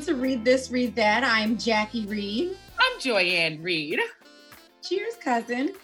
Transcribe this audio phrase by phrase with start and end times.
[0.00, 1.22] Welcome to Reid This, Reid That.
[1.24, 2.56] I'm Jackie Reid.
[2.78, 4.00] I'm Joy-Ann Reid.
[4.82, 5.74] Cheers, cousin.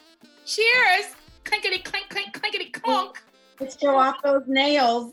[0.46, 1.14] Cheers.
[1.44, 3.22] Clinkety clink clink clinkety clunk.
[3.60, 5.12] Let's show off those nails.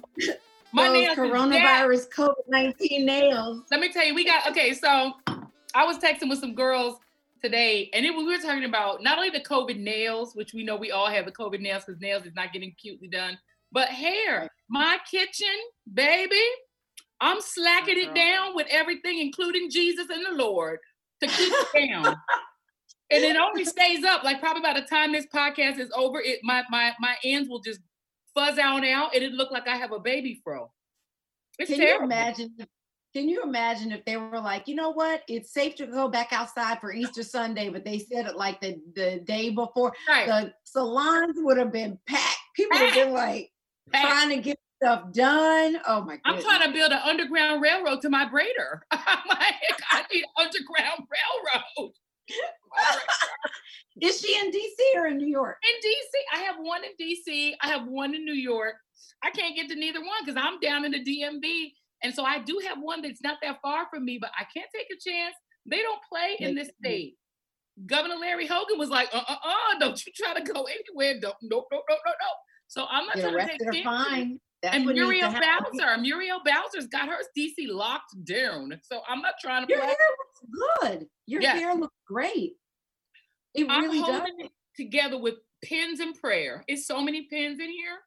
[0.71, 3.63] My those nails coronavirus COVID 19 nails.
[3.69, 4.73] Let me tell you, we got okay.
[4.73, 5.11] So
[5.75, 6.95] I was texting with some girls
[7.43, 10.77] today, and it we were talking about not only the COVID nails, which we know
[10.77, 13.37] we all have the COVID nails because nails is not getting cutely done,
[13.69, 14.47] but hair.
[14.69, 15.53] My kitchen,
[15.93, 16.39] baby,
[17.23, 18.15] I'm slacking it mm-hmm.
[18.15, 20.79] down with everything, including Jesus and the Lord,
[21.21, 22.05] to keep it down.
[23.09, 24.23] and it only stays up.
[24.23, 27.61] Like probably by the time this podcast is over, it my my my ends will
[27.61, 27.79] just
[28.35, 30.69] fuzz out out, and it look like I have a baby fro.
[31.57, 32.07] It's Can terrible.
[32.07, 32.55] you imagine?
[33.13, 35.21] Can you imagine if they were like, you know what?
[35.27, 38.81] It's safe to go back outside for Easter Sunday, but they said it like the,
[38.95, 39.93] the day before.
[40.09, 40.25] Right.
[40.25, 42.39] The salons would have been packed.
[42.55, 43.51] People would have been like
[43.91, 44.07] Packed.
[44.07, 45.77] trying to get stuff done.
[45.87, 48.81] Oh my I'm trying to build an underground railroad to my braider.
[48.91, 51.93] I'm like, I need underground railroad.
[54.01, 55.57] Is she in DC or in New York?
[55.63, 57.53] In DC, I have one in DC.
[57.61, 58.75] I have one in New York.
[59.23, 61.71] I can't get to neither one because I'm down in the DMV.
[62.03, 64.69] And so I do have one that's not that far from me, but I can't
[64.75, 65.35] take a chance.
[65.65, 67.15] They don't play in this state.
[67.85, 71.19] Governor Larry Hogan was like, uh uh uh, don't you try to go anywhere.
[71.21, 72.37] Don't, nope, nope, nope, nope, nope.
[72.67, 73.83] So I'm not Get trying to take chances.
[73.83, 74.39] fine.
[74.63, 75.29] That's And Muriel.
[75.29, 78.79] Bowser, Muriel Bowser's got her DC locked down.
[78.83, 79.87] So I'm not trying to Your play.
[79.89, 81.07] hair looks good.
[81.27, 81.59] Your Yes.
[81.59, 82.53] hair looks great.
[83.53, 84.09] It I'm really does.
[84.09, 86.63] holding it together with pins and prayer.
[86.69, 87.99] It's so many pins in here.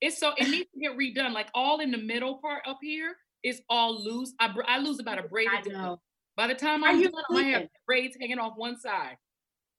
[0.00, 1.32] It's so it needs to get redone.
[1.32, 4.34] Like all in the middle part up here is all loose.
[4.40, 5.48] I, I lose about a braid.
[5.50, 6.00] I know.
[6.36, 9.16] By the time I'm done, I have braids hanging off one side.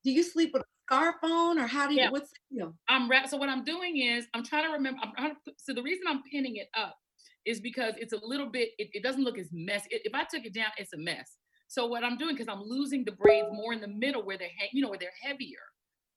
[0.05, 2.09] Do you sleep with a scarf on or how do you Yeah.
[2.09, 2.75] what's the deal?
[2.87, 3.29] I'm wrapped.
[3.29, 4.99] So what I'm doing is I'm trying to remember.
[5.03, 6.97] I'm trying to so the reason I'm pinning it up
[7.45, 8.69] is because it's a little bit.
[8.77, 9.87] It, it doesn't look as messy.
[9.91, 11.37] If I took it down, it's a mess.
[11.67, 14.49] So what I'm doing because I'm losing the braids more in the middle where they're
[14.57, 15.59] hang, you know where they're heavier,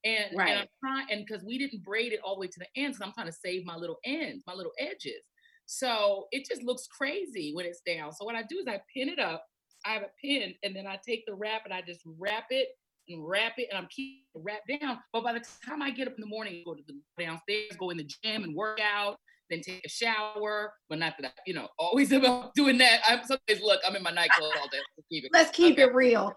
[0.05, 2.69] and and I'm trying and because we didn't braid it all the way to the
[2.81, 5.23] ends, I'm trying to save my little ends, my little edges.
[5.67, 8.13] So it just looks crazy when it's down.
[8.13, 9.45] So what I do is I pin it up.
[9.85, 12.69] I have it pinned, and then I take the wrap and I just wrap it
[13.09, 14.99] and wrap it, and I'm keeping it wrapped down.
[15.13, 17.91] But by the time I get up in the morning, go to the downstairs, go
[17.91, 19.17] in the gym and work out,
[19.51, 20.73] then take a shower.
[20.89, 23.01] But not that I, you know, always about doing that.
[23.09, 24.79] I'm sometimes look, I'm in my nightclothes all day.
[24.97, 26.35] Let's keep it, Let's keep it real.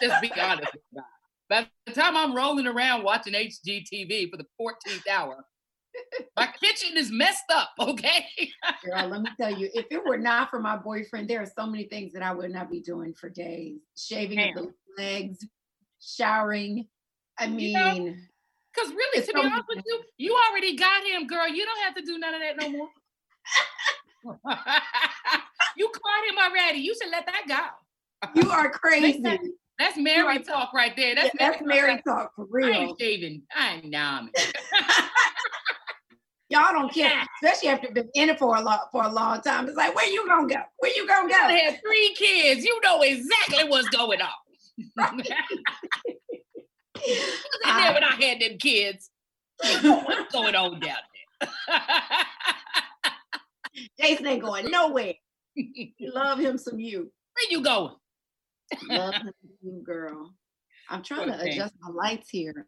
[0.00, 0.70] Just be honest.
[1.48, 5.44] By the time I'm rolling around watching HGTV for the 14th hour,
[6.36, 7.70] my kitchen is messed up.
[7.78, 8.24] Okay.
[8.84, 11.66] Girl, let me tell you, if it were not for my boyfriend, there are so
[11.66, 13.80] many things that I would not be doing for days.
[13.96, 15.44] Shaving of the legs,
[16.02, 16.86] showering.
[17.38, 18.28] I You know, mean,
[18.74, 21.48] Because really, It's to be honest with you, you already got him, girl.
[21.48, 22.88] You don't have to do none of that no more.
[25.76, 26.78] you caught him already.
[26.78, 28.30] You should let that go.
[28.40, 29.22] you are crazy.
[29.78, 31.08] That's Mary talk right there.
[31.14, 32.66] Yeah, That's, That's Mary talk for real.
[32.66, 33.42] I ain't shaving.
[33.56, 34.22] I ain't nah.
[36.48, 39.66] Y'all don't care, especially after been in it for a long for a long time.
[39.66, 40.60] It's like, where you gonna go?
[40.80, 41.48] Where you gonna You go?
[41.48, 42.62] had three kids.
[42.62, 44.28] You know exactly what's going on.
[44.96, 45.26] Was
[47.94, 49.10] when I had them kids.
[49.58, 50.96] What's going on down
[51.40, 51.48] there?
[54.00, 55.14] Jason ain't going nowhere.
[56.00, 57.00] Love him some you.
[57.00, 57.94] Where you going?
[58.88, 59.32] Love him
[59.62, 60.34] you, girl.
[60.88, 62.66] I'm trying to adjust my lights here.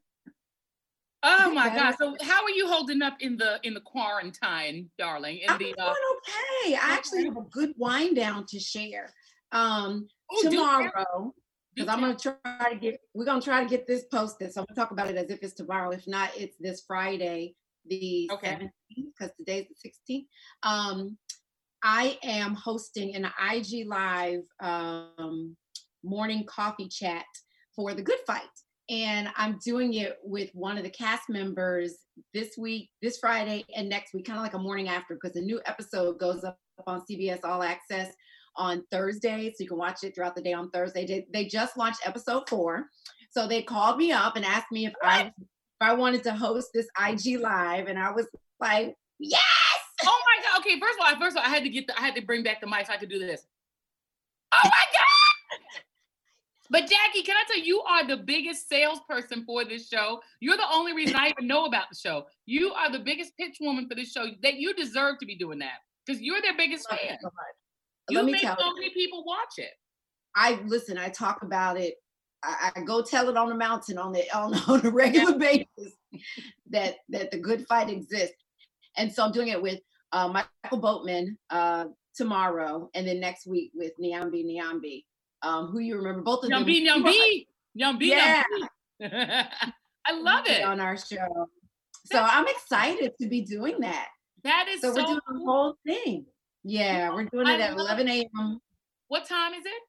[1.23, 1.75] Oh my?
[1.75, 1.95] God!
[1.99, 5.39] So how are you holding up in the in the quarantine, darling?
[5.39, 6.75] In I'm the doing uh, okay.
[6.75, 9.11] I actually have a good wind down to share.
[9.51, 11.33] Um, ooh, tomorrow,
[11.75, 14.53] because I'm gonna try to get we're gonna try to get this posted.
[14.53, 15.91] So I'm gonna talk about it as if it's tomorrow.
[15.91, 17.55] If not, it's this Friday,
[17.87, 18.71] the Okay.
[18.97, 20.27] 17th, because today's the 16th.
[20.63, 21.19] Um,
[21.83, 25.57] I am hosting an IG live um,
[26.03, 27.27] morning coffee chat
[27.75, 28.43] for the Good Fight.
[28.91, 31.95] And I'm doing it with one of the cast members
[32.35, 35.41] this week, this Friday, and next week, kind of like a morning after, because the
[35.41, 38.13] new episode goes up on CBS All Access
[38.57, 39.51] on Thursday.
[39.51, 41.07] So you can watch it throughout the day on Thursday.
[41.07, 42.87] They, they just launched episode four.
[43.31, 46.69] So they called me up and asked me if I if I wanted to host
[46.73, 47.89] this IG live.
[47.89, 48.27] And I was
[48.61, 49.41] like, yes.
[50.05, 50.61] Oh my God!
[50.61, 52.23] Okay, first of all, first of all, I had to get the, I had to
[52.23, 53.47] bring back the mic so I could do this.
[54.53, 55.05] Oh my God!
[56.71, 60.21] But Jackie, can I tell you, you are the biggest salesperson for this show.
[60.41, 62.27] You're the only reason I even know about the show.
[62.47, 64.27] You are the biggest pitch woman for this show.
[64.43, 67.19] That you deserve to be doing that because you're their biggest Love fan.
[67.23, 67.31] so.
[68.11, 69.71] You Let me make tell so many people watch it.
[70.37, 71.95] I listen, I talk about it.
[72.43, 75.95] I, I go tell it on the mountain on the on, on a regular basis
[76.71, 78.37] that that the good fight exists.
[78.97, 79.81] And so I'm doing it with
[80.13, 85.05] uh, Michael Boatman, uh, tomorrow, and then next week with Nyambi Nyambi,
[85.43, 87.05] um, who you remember both of Nyambi, them.
[87.05, 87.47] Nyambi,
[87.79, 88.43] Nyambi, Yeah.
[89.01, 89.47] Nyambi.
[90.07, 90.63] I love it.
[90.63, 91.49] on our show.
[92.07, 94.09] So I'm excited to be doing that.
[94.45, 96.27] That is So, so, we're doing the whole thing.
[96.65, 98.59] Yeah, we're doing it at 11 a.m.
[99.09, 99.83] What time is it?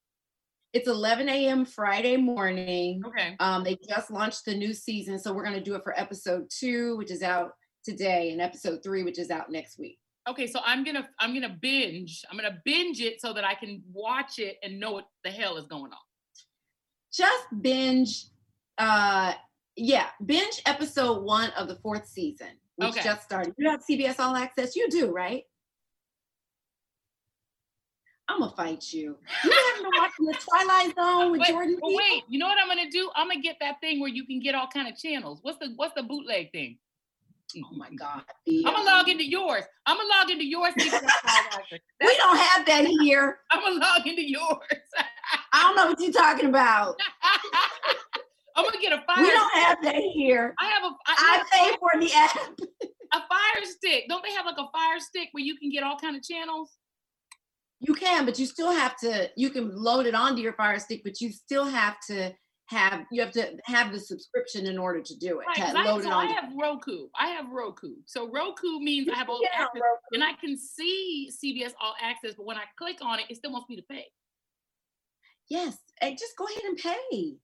[0.73, 1.63] It's 11 a.m.
[1.65, 3.01] Friday morning.
[3.05, 3.35] Okay.
[3.39, 6.49] Um, they just launched the new season, so we're going to do it for episode
[6.49, 7.51] two, which is out
[7.85, 9.97] today, and episode three, which is out next week.
[10.27, 12.23] Okay, so I'm gonna I'm gonna binge.
[12.29, 15.55] I'm gonna binge it so that I can watch it and know what the hell
[15.57, 15.99] is going on.
[17.13, 18.25] Just binge,
[18.79, 19.33] uh,
[19.75, 23.03] yeah, binge episode one of the fourth season, which Okay.
[23.03, 23.53] just started.
[23.57, 25.43] You have CBS All Access, you do, right?
[28.27, 29.17] I'm gonna fight you.
[29.43, 32.67] You haven't been watching the Twilight Zone with Wait, Jordan wait, you know what I'm
[32.67, 33.09] gonna do?
[33.15, 35.39] I'm gonna get that thing where you can get all kind of channels.
[35.41, 36.77] What's the what's the bootleg thing?
[37.57, 38.23] Oh my God.
[38.45, 39.63] the, I'm gonna log into yours.
[39.85, 40.73] I'm gonna log into yours.
[40.75, 43.39] We don't have that here.
[43.51, 44.57] I'm gonna log into yours.
[45.53, 46.95] I don't know what you're talking about.
[48.55, 49.23] I'm gonna get a fire.
[49.23, 50.55] We don't have that here.
[50.59, 52.59] I have a I, I pay for the app.
[53.13, 54.05] a fire stick.
[54.09, 56.77] Don't they have like a fire stick where you can get all kind of channels?
[57.79, 59.29] You can, but you still have to.
[59.35, 62.31] You can load it onto your Fire Stick, but you still have to
[62.67, 63.05] have.
[63.11, 65.47] You have to have the subscription in order to do it.
[65.47, 67.07] Right, to I, so I have Roku.
[67.19, 67.95] I have Roku.
[68.05, 69.81] So Roku means I have all Yeah, access,
[70.13, 73.51] and I can see CBS All Access, but when I click on it, it still
[73.51, 74.05] wants me to pay.
[75.49, 77.37] Yes, and just go ahead and pay.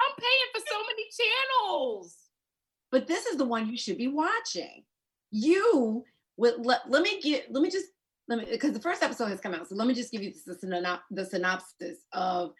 [0.00, 2.16] I'm paying for so many channels.
[2.90, 4.84] But this is the one you should be watching.
[5.30, 6.04] You
[6.38, 7.86] would let, let me get let me just
[8.30, 9.68] let me because the first episode has come out.
[9.68, 12.52] So let me just give you the, synop- the synopsis of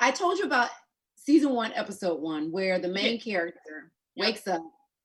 [0.00, 0.70] I told you about
[1.14, 4.62] season one, episode one, where the main character wakes up.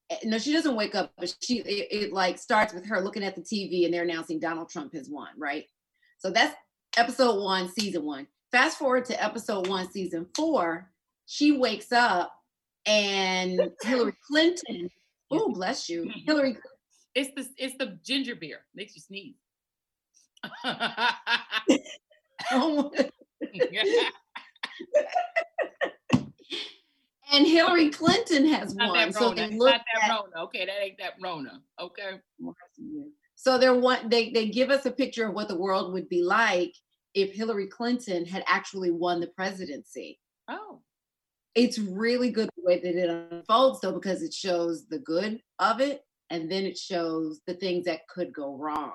[0.09, 3.23] eh, No, she doesn't wake up, but she it, it like starts with her looking
[3.23, 5.65] at the TV and they're announcing Donald Trump has won, right?
[6.19, 6.55] So that's
[6.97, 8.27] episode one, season one.
[8.51, 10.89] Fast forward to episode one, season four.
[11.25, 12.33] She wakes up
[12.85, 14.89] and Hillary Clinton.
[15.31, 16.57] Oh, bless you, Hillary.
[17.15, 18.65] It's the it's the ginger beer.
[18.73, 19.35] Makes you sneeze.
[27.31, 28.97] and Hillary Clinton has not won.
[28.97, 30.43] that So they look at Rona.
[30.45, 31.61] Okay, that ain't that Rona.
[31.79, 32.19] Okay.
[33.35, 36.23] So they're one they they give us a picture of what the world would be
[36.23, 36.73] like
[37.13, 40.19] if Hillary Clinton had actually won the presidency.
[40.47, 40.81] Oh.
[41.53, 45.79] It's really good the way that it unfolds though, because it shows the good of
[45.79, 48.91] it and then it shows the things that could go wrong.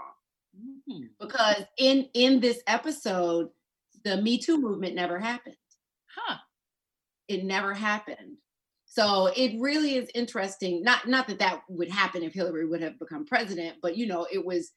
[0.56, 1.10] Mhm.
[1.20, 3.50] Because in in this episode,
[4.04, 5.56] the Me Too movement never happened.
[6.14, 6.38] Huh.
[7.28, 8.38] It never happened.
[8.86, 10.82] So it really is interesting.
[10.82, 14.26] Not not that that would happen if Hillary would have become president, but you know,
[14.32, 14.72] it was.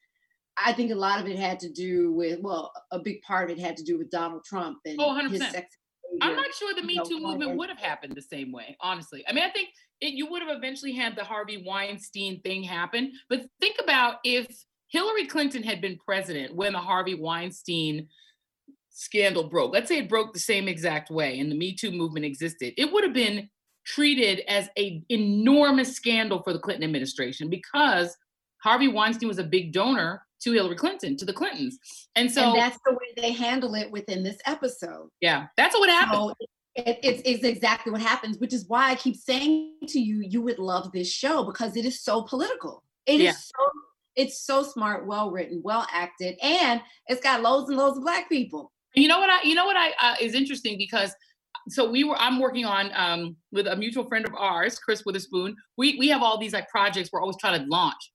[0.58, 3.56] I think a lot of it had to do with well, a big part of
[3.58, 5.30] it had to do with Donald Trump and Oh, 100%.
[5.30, 5.78] his sex.
[6.20, 9.24] I'm not sure the Me Too movement would have happened the same way, honestly.
[9.28, 9.70] I mean, I think
[10.00, 13.12] it, you would have eventually had the Harvey Weinstein thing happen.
[13.28, 14.46] But think about if
[14.88, 18.08] Hillary Clinton had been president when the Harvey Weinstein
[18.90, 19.72] scandal broke.
[19.72, 22.74] Let's say it broke the same exact way and the Me Too movement existed.
[22.76, 23.48] It would have been
[23.84, 28.16] treated as a enormous scandal for the Clinton administration because
[28.62, 31.78] Harvey Weinstein was a big donor to Hillary Clinton, to the Clintons.
[32.16, 35.08] And so and that's the way they handle it within this episode.
[35.20, 36.18] yeah, that's what happened.
[36.18, 36.34] So
[36.74, 40.40] it, it's, it's exactly what happens, which is why I keep saying to you, you
[40.42, 42.82] would love this show because it is so political.
[43.06, 43.32] It is Yeah.
[43.32, 43.70] so
[44.14, 48.28] it's so smart, well written, well acted, and it's got loads and loads of black
[48.28, 48.72] people.
[48.94, 51.14] You know what I you know what I uh, is interesting because
[51.68, 55.56] so we were I'm working on um with a mutual friend of ours, Chris Witherspoon.
[55.76, 58.12] We we have all these like projects we're always trying to launch.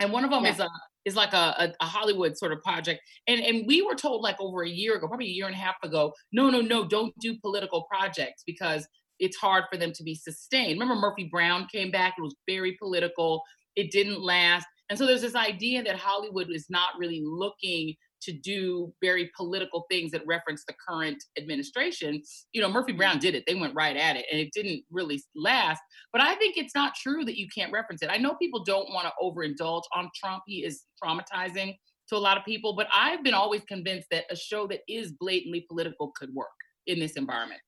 [0.00, 0.52] And one of them Yeah.
[0.52, 0.68] is a
[1.04, 3.00] is like a, a, a Hollywood sort of project.
[3.26, 5.58] And and we were told like over a year ago, probably a year and a
[5.58, 8.86] half ago, no, no, no, don't do political projects because
[9.18, 10.80] it's hard for them to be sustained.
[10.80, 13.42] Remember Murphy Brown came back, it was very political,
[13.76, 14.66] it didn't last.
[14.90, 17.94] And so there's this idea that Hollywood is not really looking
[18.24, 22.22] to do very political things that reference the current administration.
[22.52, 23.20] You know, Murphy Brown mm-hmm.
[23.20, 23.44] did it.
[23.46, 25.80] They went right at it and it didn't really last.
[26.12, 28.10] But I think it's not true that you can't reference it.
[28.10, 30.42] I know people don't want to overindulge on Trump.
[30.46, 31.76] He is traumatizing
[32.08, 35.12] to a lot of people, but I've been always convinced that a show that is
[35.12, 36.48] blatantly political could work
[36.86, 37.60] in this environment.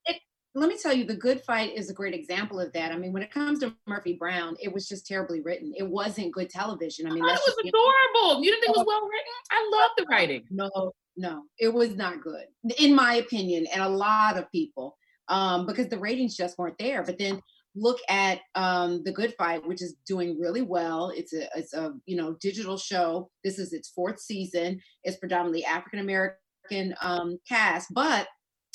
[0.59, 2.91] Let me tell you, The Good Fight is a great example of that.
[2.91, 5.73] I mean, when it comes to Murphy Brown, it was just terribly written.
[5.77, 7.07] It wasn't good television.
[7.07, 8.43] I mean, I it was just adorable.
[8.43, 9.33] You didn't think it was well written?
[9.51, 10.45] I love the writing.
[10.51, 12.45] no no it was not good
[12.79, 14.99] in my opinion and a lot of people
[15.29, 17.41] um because the ratings just weren't there but then
[17.77, 21.13] look at um, the Good Fight, which is doing really well.
[21.15, 23.31] It's a it's a you know digital show.
[23.45, 24.81] This is its fourth season.
[25.05, 28.27] It's predominantly African American um, cast, but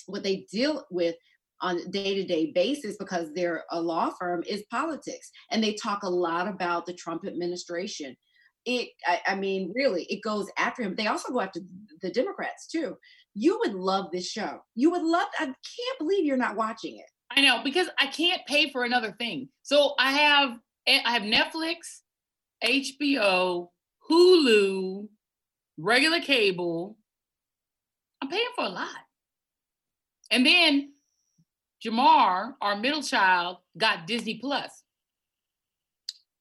[0.06, 1.16] what they deal with
[1.62, 6.10] on a day-to-day basis because they're a law firm is politics and they talk a
[6.10, 8.16] lot about the trump administration
[8.66, 11.62] it I, I, mean really it goes after him they also go after
[12.02, 12.96] the democrats too
[13.34, 17.06] you would love this show you would love i can't believe you're not watching it
[17.36, 19.50] I know because I can't pay for another thing.
[19.64, 22.02] So I have eh, I have Netflix,
[22.64, 23.70] HBO,
[24.10, 25.08] Hulu,
[25.78, 26.98] regular cable.
[28.22, 28.90] I'm paying for a lot.
[30.30, 30.94] And then
[31.84, 34.84] Jamar, our middle child, got Disney Plus.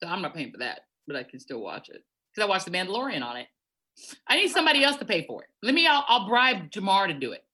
[0.02, 2.66] So I'm not paying for that, but I can still watch it because I watched
[2.66, 3.46] The Mandalorian on it.
[4.26, 5.48] I need somebody else to pay for it.
[5.62, 7.44] Let me, I'll, I'll bribe Jamar to do it.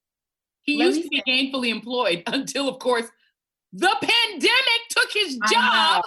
[0.62, 3.06] He Let used to be gainfully employed until, of course,
[3.72, 6.02] the pandemic took his job.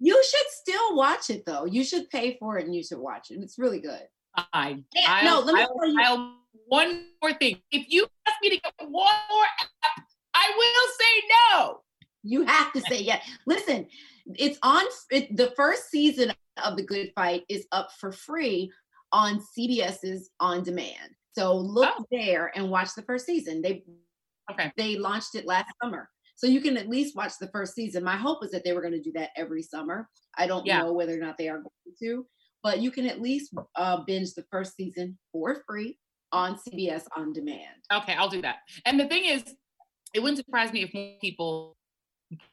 [0.00, 1.64] You should still watch it though.
[1.64, 3.40] You should pay for it and you should watch it.
[3.40, 4.02] It's really good.
[4.36, 6.00] I, I no, let me I'll, tell you.
[6.00, 7.60] I'll, one more thing.
[7.70, 9.44] If you ask me to get one more
[9.84, 10.04] app,
[10.44, 11.22] I will say
[11.52, 11.80] no.
[12.22, 13.26] You have to say yes.
[13.46, 13.86] Listen,
[14.26, 16.32] it's on it, the first season
[16.64, 18.70] of The Good Fight is up for free
[19.12, 21.10] on CBS's On Demand.
[21.36, 22.04] So look oh.
[22.10, 23.60] there and watch the first season.
[23.60, 23.84] They
[24.50, 24.72] okay.
[24.76, 26.08] They launched it last summer.
[26.36, 28.02] So you can at least watch the first season.
[28.02, 30.08] My hope was that they were going to do that every summer.
[30.36, 30.80] I don't yeah.
[30.80, 32.26] know whether or not they are going to,
[32.62, 35.98] but you can at least uh, binge the first season for free
[36.32, 37.76] on CBS on demand.
[37.92, 38.56] Okay, I'll do that.
[38.84, 39.44] And the thing is,
[40.14, 41.76] it wouldn't surprise me if more people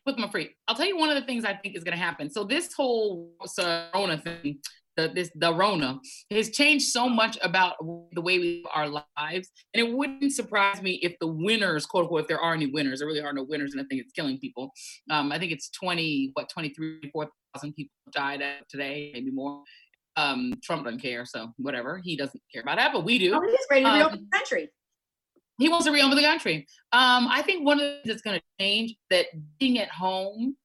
[0.05, 0.49] put them free.
[0.67, 2.29] I'll tell you one of the things I think is going to happen.
[2.29, 4.59] So this whole Corona thing
[4.97, 5.99] the this the Rona
[6.31, 7.75] has changed so much about
[8.11, 9.49] the way we live our lives.
[9.73, 12.99] And it wouldn't surprise me if the winners, quote unquote, if there are any winners,
[12.99, 14.71] there really are no winners, and I think it's killing people.
[15.09, 19.63] Um, I think it's 20, what, 23, 4,000 people died today, maybe more.
[20.17, 22.01] Um, Trump doesn't care, so whatever.
[22.03, 23.33] He doesn't care about that, but we do.
[23.33, 24.69] Oh, he's ready to um, reopen the country.
[25.61, 26.67] He wants to reopen the country.
[26.91, 29.27] Um, I think one of the things that's going to change that
[29.59, 30.55] being at home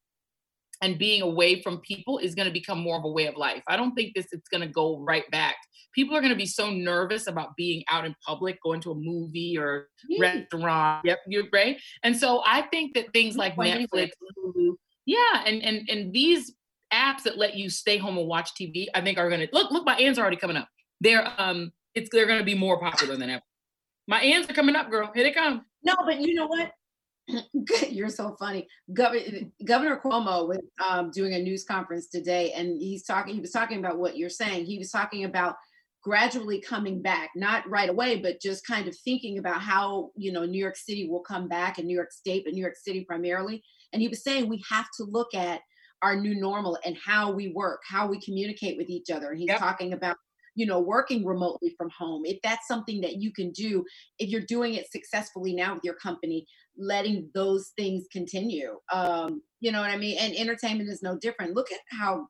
[0.82, 3.62] and being away from people is going to become more of a way of life.
[3.68, 5.56] I don't think this is going to go right back.
[5.94, 8.94] People are going to be so nervous about being out in public, going to a
[8.94, 9.88] movie or
[10.20, 11.04] restaurant.
[11.06, 11.80] Yep, you're right.
[12.02, 14.10] And so I think that things like Netflix,
[15.06, 16.52] yeah, and and and these
[16.92, 19.70] apps that let you stay home and watch TV, I think are going to look.
[19.70, 20.68] Look, my ends are already coming up.
[21.00, 23.42] They're um, it's they're going to be more popular than ever.
[24.08, 25.10] My ends are coming up, girl.
[25.14, 25.64] Here they come.
[25.82, 26.72] No, but you know what?
[27.90, 28.68] You're so funny.
[28.92, 33.34] Gov- Governor Cuomo was um, doing a news conference today, and he's talking.
[33.34, 34.66] He was talking about what you're saying.
[34.66, 35.56] He was talking about
[36.04, 40.44] gradually coming back, not right away, but just kind of thinking about how you know
[40.44, 43.62] New York City will come back, and New York State, but New York City primarily.
[43.92, 45.60] And he was saying we have to look at
[46.02, 49.30] our new normal and how we work, how we communicate with each other.
[49.30, 49.58] And he's yep.
[49.58, 50.16] talking about
[50.56, 53.84] you know working remotely from home if that's something that you can do
[54.18, 56.44] if you're doing it successfully now with your company
[56.76, 61.54] letting those things continue um you know what i mean and entertainment is no different
[61.54, 62.26] look at how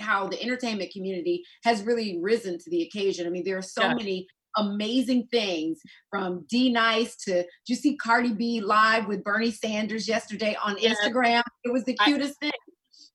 [0.00, 3.82] how the entertainment community has really risen to the occasion i mean there are so
[3.82, 3.94] yeah.
[3.94, 4.26] many
[4.56, 5.80] amazing things
[6.10, 10.76] from D Nice to did you see Cardi B live with Bernie Sanders yesterday on
[10.78, 11.42] Instagram?
[11.62, 12.52] It was the cutest I, thing.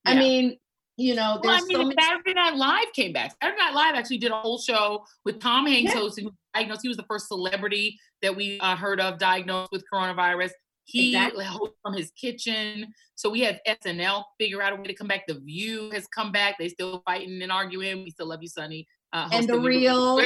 [0.05, 0.11] Yeah.
[0.11, 0.57] I mean,
[0.97, 3.35] you know, there's well, I mean, so many- Saturday Night Live came back.
[3.41, 5.99] Saturday Night Live actually did a whole show with Tom Hanks yeah.
[5.99, 6.29] hosting.
[6.53, 10.51] Diagnosed, he was the first celebrity that we uh, heard of diagnosed with coronavirus.
[10.85, 11.45] He exactly.
[11.81, 12.93] from his kitchen.
[13.15, 15.25] So we had SNL figure out a way to come back.
[15.27, 16.57] The View has come back.
[16.59, 18.03] They still fighting and arguing.
[18.03, 18.87] We still love you, Sonny.
[19.11, 20.21] Uh, and the real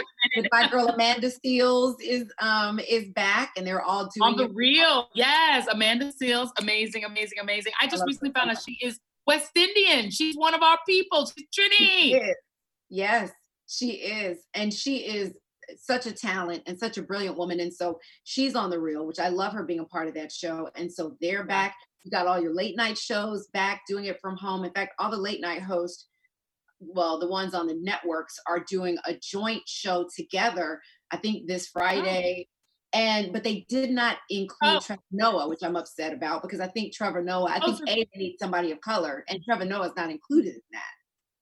[0.52, 4.52] my girl Amanda Seales is um is back and they're all doing on the it.
[4.56, 5.10] real.
[5.14, 7.72] Yes, Amanda Seales, amazing, amazing, amazing.
[7.80, 10.10] I just I recently found out she is West Indian.
[10.10, 11.28] She's one of our people.
[11.28, 11.78] She's Trini.
[11.78, 12.34] She
[12.90, 13.32] yes,
[13.68, 14.40] she is.
[14.56, 15.34] And she is
[15.78, 17.60] such a talent and such a brilliant woman.
[17.60, 20.32] And so she's on the real, which I love her being a part of that
[20.32, 20.70] show.
[20.76, 21.76] And so they're back.
[22.04, 24.66] You got all your late night shows back doing it from home.
[24.66, 26.08] In fact, all the late night hosts,
[26.80, 30.82] well, the ones on the networks are doing a joint show together.
[31.12, 31.80] I think this oh.
[31.80, 32.48] Friday.
[32.92, 34.80] And but they did not include oh.
[34.80, 38.18] Trevor Noah, which I'm upset about because I think Trevor Noah, I oh, think A
[38.18, 40.92] needs somebody of color, and Trevor Noah is not included in that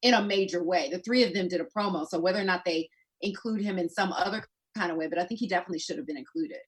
[0.02, 0.90] in a major way.
[0.92, 2.90] The three of them did a promo, so whether or not they
[3.22, 4.44] include him in some other
[4.76, 6.60] kind of way, but I think he definitely should have been included.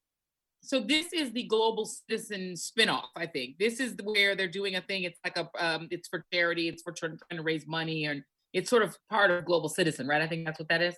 [0.62, 3.08] So this is the global citizen spinoff.
[3.16, 5.04] I think this is where they're doing a thing.
[5.04, 6.68] It's like a, um, it's for charity.
[6.68, 10.22] It's for trying to raise money, and it's sort of part of global citizen, right?
[10.22, 10.96] I think that's what that is.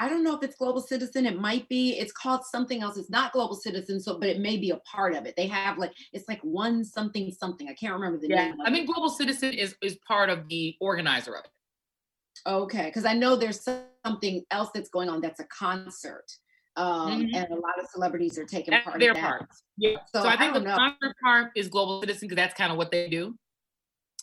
[0.00, 1.26] I don't know if it's Global Citizen.
[1.26, 1.98] It might be.
[1.98, 2.96] It's called something else.
[2.96, 5.34] It's not Global Citizen, so but it may be a part of it.
[5.36, 7.68] They have like it's like one something something.
[7.68, 8.46] I can't remember the yeah.
[8.46, 8.54] name.
[8.64, 11.50] I mean, Global Citizen is is part of the organizer of it.
[12.48, 13.68] Okay, because I know there's
[14.04, 15.20] something else that's going on.
[15.20, 16.24] That's a concert,
[16.76, 17.34] um, mm-hmm.
[17.34, 19.00] and a lot of celebrities are taking that's part.
[19.00, 19.46] Their part.
[19.76, 19.96] Yeah.
[20.14, 20.76] So, so I think I the know.
[20.76, 23.36] concert part is Global Citizen because that's kind of what they do.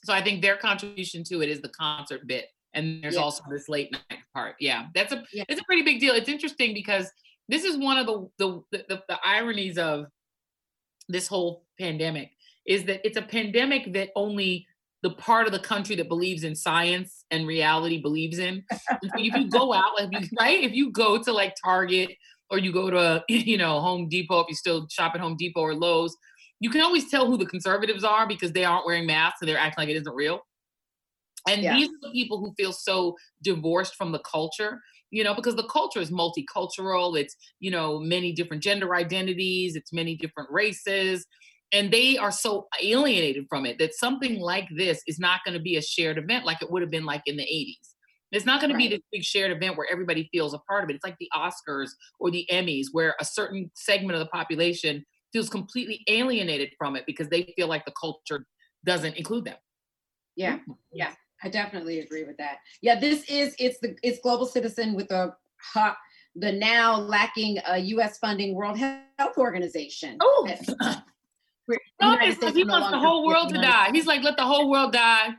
[0.04, 3.22] So I think their contribution to it is the concert bit and there's yeah.
[3.22, 4.56] also this late night part.
[4.60, 5.44] Yeah, that's a yeah.
[5.50, 6.14] it's a pretty big deal.
[6.14, 7.10] It's interesting because
[7.50, 10.06] this is one of the the, the the ironies of
[11.10, 12.32] this whole pandemic
[12.66, 14.68] is that it's a pandemic that only
[15.04, 18.64] the part of the country that believes in science and reality believes in.
[19.16, 20.64] if you go out, like, right?
[20.64, 22.12] If you go to like Target
[22.50, 25.62] or you go to you know Home Depot, if you still shop at Home Depot
[25.62, 26.16] or Lowe's,
[26.60, 29.58] you can always tell who the conservatives are because they aren't wearing masks and they're
[29.58, 30.42] acting like it isn't real.
[31.48, 31.76] And yeah.
[31.76, 35.68] these are the people who feel so divorced from the culture, you know, because the
[35.68, 37.20] culture is multicultural.
[37.20, 41.26] It's, you know, many different gender identities, it's many different races.
[41.72, 45.62] And they are so alienated from it that something like this is not going to
[45.62, 47.94] be a shared event like it would have been like in the 80s.
[48.32, 48.84] It's not going right.
[48.84, 50.96] to be this big shared event where everybody feels a part of it.
[50.96, 55.50] It's like the Oscars or the Emmys, where a certain segment of the population feels
[55.50, 58.46] completely alienated from it because they feel like the culture
[58.86, 59.58] doesn't include them.
[60.36, 60.74] Yeah, mm-hmm.
[60.94, 61.14] yeah.
[61.44, 62.58] I definitely agree with that.
[62.82, 65.98] Yeah, this is it's the it's Global Citizen with the hot,
[66.36, 68.18] the now lacking uh, U.S.
[68.18, 70.18] funding World Health Organization.
[70.20, 70.48] Oh,
[72.02, 73.90] no, he wants the whole world to die.
[73.92, 75.30] He's like, let the whole world die.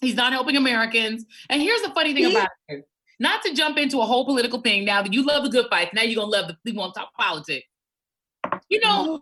[0.00, 1.24] He's not helping Americans.
[1.48, 2.86] And here's the funny thing he, about it:
[3.18, 4.84] not to jump into a whole political thing.
[4.84, 7.00] Now that you love the good fight, now you're gonna love the you want to
[7.00, 7.66] talk politics.
[8.68, 9.20] You know,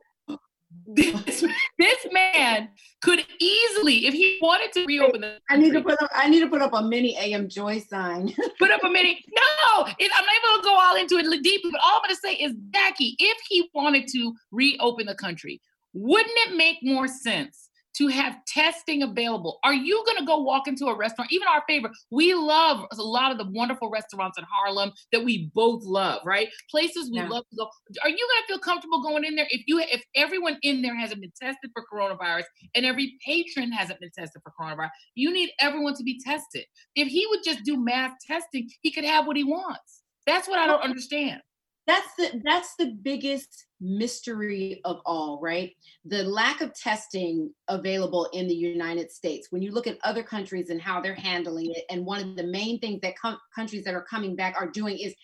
[0.87, 1.45] this,
[1.79, 2.69] this man
[3.03, 5.39] could easily, if he wanted to reopen the.
[5.51, 6.11] I need to put up.
[6.15, 8.35] I need to put up a mini AM Joy sign.
[8.59, 9.25] put up a mini.
[9.29, 11.71] No, it, I'm not able to go all into it deeply.
[11.71, 15.61] But all I'm going to say is, Jackie, if he wanted to reopen the country,
[15.93, 17.64] wouldn't it make more sense
[17.97, 19.59] to have testing available.
[19.65, 21.33] Are you going to go walk into a restaurant?
[21.33, 25.51] Even our favorite, we love a lot of the wonderful restaurants in Harlem that we
[25.55, 26.49] both love, right?
[26.71, 27.29] Places we yeah.
[27.29, 27.69] love to go.
[28.03, 30.97] Are you going to feel comfortable going in there if you if everyone in there
[30.97, 34.91] hasn't been tested for coronavirus and every patron hasn't been tested for coronavirus?
[35.15, 36.65] You need everyone to be tested.
[36.97, 40.03] If he would just do mass testing, he could have what he wants.
[40.27, 41.43] That's what I don't understand
[41.87, 45.73] that's the that's the biggest mystery of all right?
[46.05, 49.49] The lack of testing available in the united states.
[49.51, 52.47] When you look at other countries and how they're handling it and one of the
[52.47, 55.15] main things that com- countries that are coming back are doing is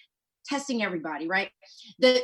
[0.46, 1.51] testing everybody right?
[1.99, 2.23] That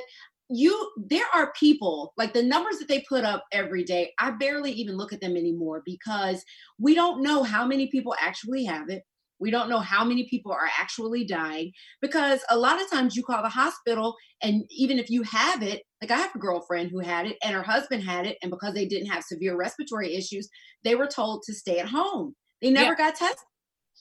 [0.49, 4.71] you there are people like the numbers that they put up every day i barely
[4.71, 6.45] even look at them anymore because
[6.79, 9.03] we don't know how many people actually have it
[9.39, 13.23] we don't know how many people are actually dying because a lot of times you
[13.23, 17.01] call the hospital, and even if you have it, like I have a girlfriend who
[17.01, 20.49] had it and her husband had it, and because they didn't have severe respiratory issues,
[20.85, 22.35] they were told to stay at home.
[22.63, 23.11] They never yeah.
[23.11, 23.39] got tested.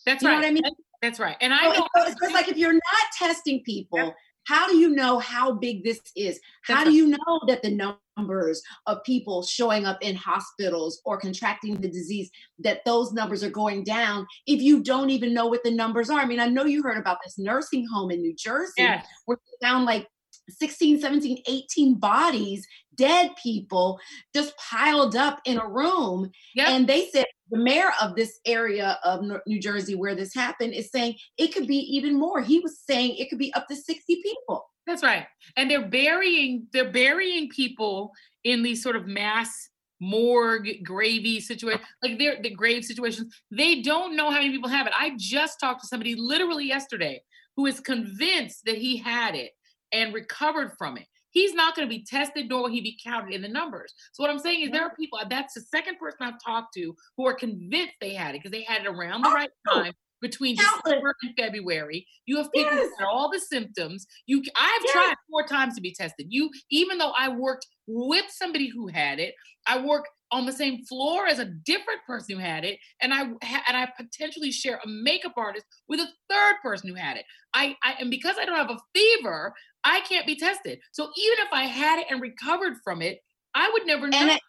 [0.05, 0.35] That's you right.
[0.35, 0.63] know what I mean?
[1.01, 1.35] That's right.
[1.41, 2.81] And I so know it's like if you're not
[3.17, 4.13] testing people,
[4.45, 6.39] how do you know how big this is?
[6.63, 11.81] How do you know that the numbers of people showing up in hospitals or contracting
[11.81, 12.29] the disease,
[12.59, 16.19] that those numbers are going down if you don't even know what the numbers are?
[16.19, 19.05] I mean, I know you heard about this nursing home in New Jersey yes.
[19.25, 20.07] where they found like
[20.49, 23.99] 16, 17, 18 bodies, dead people
[24.33, 26.29] just piled up in a room.
[26.55, 26.67] Yep.
[26.67, 30.91] And they said the mayor of this area of New Jersey where this happened is
[30.91, 32.41] saying it could be even more.
[32.41, 34.65] He was saying it could be up to 60 people.
[34.87, 35.25] That's right.
[35.57, 38.11] And they're burying they're burying people
[38.43, 39.69] in these sort of mass
[40.01, 44.85] morgue gravy situation like they're the grave situations they don't know how many people have
[44.85, 47.21] it i just talked to somebody literally yesterday
[47.55, 49.51] who is convinced that he had it
[49.93, 53.35] and recovered from it he's not going to be tested nor will he be counted
[53.35, 53.93] in the numbers.
[54.13, 56.95] So what I'm saying is there are people, that's the second person I've talked to
[57.17, 59.93] who are convinced they had it because they had it around the right oh, time
[60.21, 62.07] between December and February.
[62.25, 62.89] You have people yes.
[62.97, 64.07] who had all the symptoms.
[64.25, 64.93] You I've yes.
[64.93, 66.27] tried four times to be tested.
[66.29, 69.35] You even though I worked with somebody who had it,
[69.67, 73.21] I work on the same floor as a different person who had it, and I
[73.21, 77.25] and I potentially share a makeup artist with a third person who had it.
[77.53, 79.53] I, I and because I don't have a fever,
[79.85, 80.79] I can't be tested.
[80.91, 83.19] So even if I had it and recovered from it,
[83.53, 84.33] I would never know.
[84.33, 84.41] It,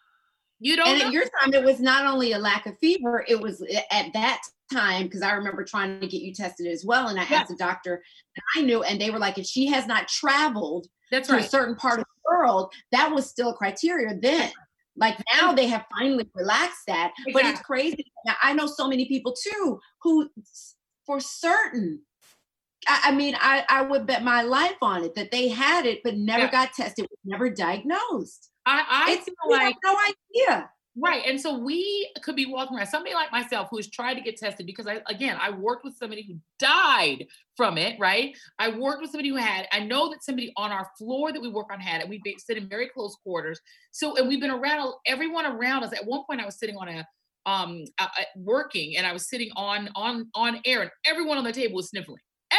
[0.59, 0.87] you don't.
[0.87, 1.05] And know.
[1.07, 4.41] at your time, it was not only a lack of fever; it was at that
[4.71, 7.37] time because I remember trying to get you tested as well, and I yeah.
[7.37, 8.03] asked a doctor
[8.35, 11.45] that I knew, and they were like, if she has not traveled That's to right.
[11.45, 14.51] a certain part of the world, that was still a criteria then.
[14.97, 17.33] Like now they have finally relaxed that, exactly.
[17.33, 18.11] but it's crazy.
[18.25, 20.27] Now I know so many people too who,
[21.05, 22.01] for certain,
[22.87, 26.15] I, mean, I, I would bet my life on it that they had it, but
[26.15, 26.51] never Yeah.
[26.51, 28.49] got tested, never diagnosed.
[28.65, 29.97] I, I It's feel like have no
[30.53, 30.69] idea.
[30.99, 31.23] Right.
[31.27, 34.65] And so we could be walking around, somebody like myself who's tried to get tested
[34.65, 38.35] because I, again, I worked with somebody who died from it, right?
[38.57, 41.49] I worked with somebody who had, I know that somebody on our floor that we
[41.49, 42.09] work on had it.
[42.09, 43.59] We sit in very close quarters.
[43.91, 45.93] So, and we've been around everyone around us.
[45.93, 47.07] At one point, I was sitting on a,
[47.45, 51.53] um, uh, working and I was sitting on, on, on air and everyone on the
[51.53, 52.17] table was sniffling.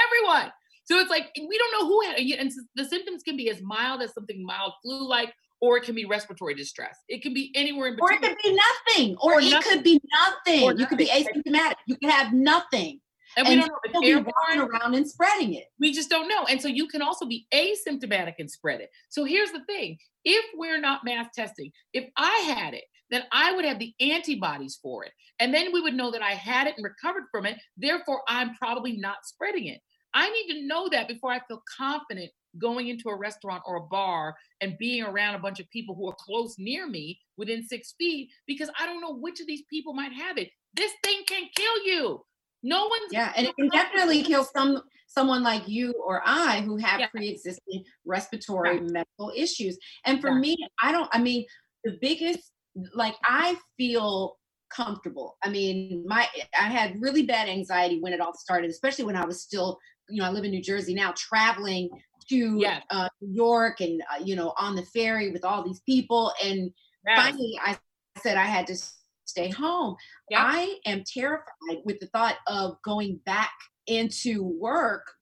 [0.09, 0.53] Everyone.
[0.85, 2.39] So it's like, we don't know who had it.
[2.41, 5.95] And the symptoms can be as mild as something mild flu like, or it can
[5.95, 6.97] be respiratory distress.
[7.09, 8.31] It can be anywhere in Or between.
[8.31, 8.59] it could be
[8.97, 9.17] nothing.
[9.21, 9.73] Or, Or it nothing.
[9.73, 10.01] could be
[10.47, 10.63] nothing.
[10.65, 11.75] Or You could be asymptomatic.
[11.87, 13.01] You could have nothing.
[13.37, 15.65] and we and don't know if Still it's be walking around and spreading it.
[15.79, 16.45] We just don't know.
[16.49, 18.89] And so you can also be asymptomatic and spread it.
[19.11, 23.53] So here's the thing if we're not mass testing, if I had it, then I
[23.53, 25.13] would have the antibodies for it.
[25.41, 27.59] And then we would know that I had it and recovered from it.
[27.77, 29.81] Therefore, I'm probably not spreading it.
[30.15, 33.83] I need to know that before I feel confident going into a restaurant or a
[33.83, 37.95] bar and being around a bunch of people who are close near me within six
[37.99, 40.51] feet because I don't know which of these people might have it.
[40.75, 42.25] This thing can kill you.
[42.63, 46.77] No one's Yeah, and it can definitely kill some someone like you or I who
[46.77, 47.07] have Yeah.
[47.09, 48.91] pre-existing respiratory Right.
[48.91, 49.79] medical issues.
[50.05, 51.09] And for me, I don't.
[51.13, 51.47] I mean,
[51.85, 52.53] the biggest
[52.95, 54.39] like I feel
[54.71, 55.37] comfortable.
[55.43, 59.25] I mean, my I had really bad anxiety when it all started, especially when I
[59.25, 61.89] was still, you know, I live in New Jersey now, traveling
[62.29, 62.83] to Yes.
[62.91, 66.71] uh, New York and uh, you know on the ferry with all these people and
[67.07, 67.17] Yes.
[67.25, 67.79] finally I
[68.23, 68.77] said I had to
[69.25, 69.97] stay home.
[70.31, 70.43] Yeah.
[70.45, 73.53] I am terrified with the thought of going back
[73.87, 75.13] into work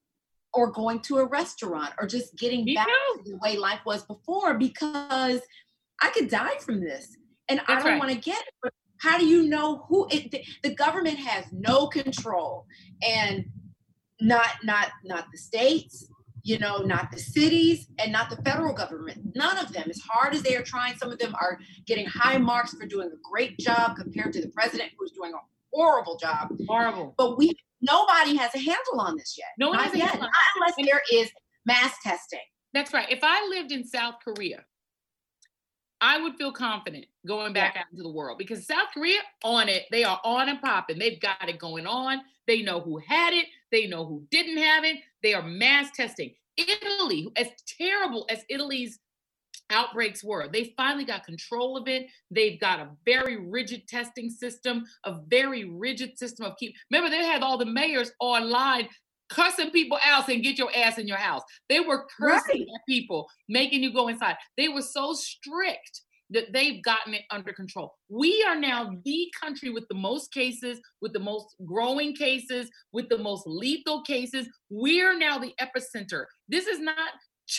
[0.52, 3.22] or going to a restaurant or just getting Me back too.
[3.24, 5.40] to the way life was before because
[6.02, 7.16] I could die from this
[7.48, 7.98] and I don't right.
[7.98, 8.72] want to get it.
[9.00, 12.66] How do you know who it, the, the government has no control
[13.06, 13.44] and
[14.20, 16.08] not not not the states
[16.46, 19.34] you know, not the cities and not the federal government.
[19.34, 22.38] None of them, as hard as they are trying, some of them are getting high
[22.38, 25.38] marks for doing a great job compared to the president who's doing a
[25.72, 26.56] horrible job.
[26.68, 27.14] Horrible.
[27.18, 29.48] But we nobody has a handle on this yet.
[29.58, 30.08] No one not has a yet.
[30.10, 31.30] handle on Not unless there is
[31.64, 32.38] mass testing.
[32.72, 33.10] That's right.
[33.10, 34.64] If I lived in South Korea,
[36.00, 39.84] I would feel confident going back out into the world because South Korea on it,
[39.90, 41.00] they are on and popping.
[41.00, 42.20] They've got it going on.
[42.46, 43.46] They know who had it.
[43.72, 44.98] They know who didn't have it.
[45.22, 46.32] They are mass testing.
[46.56, 47.48] Italy, as
[47.78, 48.98] terrible as Italy's
[49.70, 52.06] outbreaks were, they finally got control of it.
[52.30, 56.74] They've got a very rigid testing system, a very rigid system of keep.
[56.90, 58.88] Remember, they had all the mayors online
[59.28, 61.42] cussing people out saying, get your ass in your house.
[61.68, 62.68] They were cursing Right.
[62.76, 64.36] at people, making you go inside.
[64.56, 67.94] They were so strict that they've gotten it under control.
[68.08, 73.08] We are now the country with the most cases, with the most growing cases, with
[73.08, 74.48] the most lethal cases.
[74.70, 76.24] We're now the epicenter.
[76.48, 76.96] This is not,